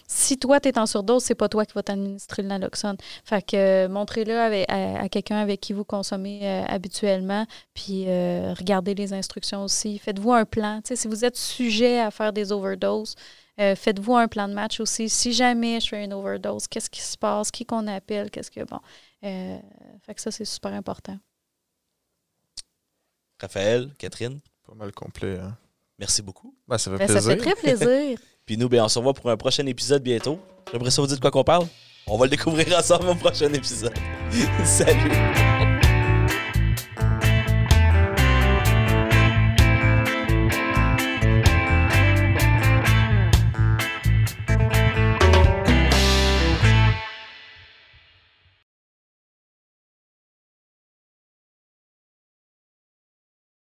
[0.07, 2.97] si toi, tu es en surdose, c'est pas toi qui vas t'administrer le naloxone.
[3.25, 8.95] Fait que euh, montrez-le à, quelqu'un avec qui vous consommez euh, habituellement, puis euh, regardez
[8.95, 9.99] les instructions aussi.
[9.99, 10.81] Faites-vous un plan.
[10.85, 13.15] sais si vous êtes sujet à faire des overdoses,
[13.57, 15.09] faites-vous un plan de match aussi.
[15.09, 17.51] Si jamais je fais une overdose, qu'est-ce qui se passe?
[17.51, 18.31] Qui qu'on appelle?
[18.31, 18.65] Qu'est-ce que.
[18.65, 18.81] Bon.
[19.23, 21.19] fait que ça, c'est super important.
[23.41, 24.41] Raphaël, Catherine?
[24.67, 25.39] Pas mal complet.
[25.39, 25.57] Hein?
[25.99, 26.55] Merci beaucoup.
[26.67, 27.23] Ben, ça fait plaisir.
[27.23, 28.19] Ça fait très plaisir.
[28.47, 30.39] Puis nous, ben, on se revoit pour un prochain épisode bientôt.
[30.73, 31.67] J'aimerais ça vous dire de quoi qu'on parle?
[32.07, 33.95] On va le découvrir ensemble au prochain épisode.
[34.65, 35.64] Salut!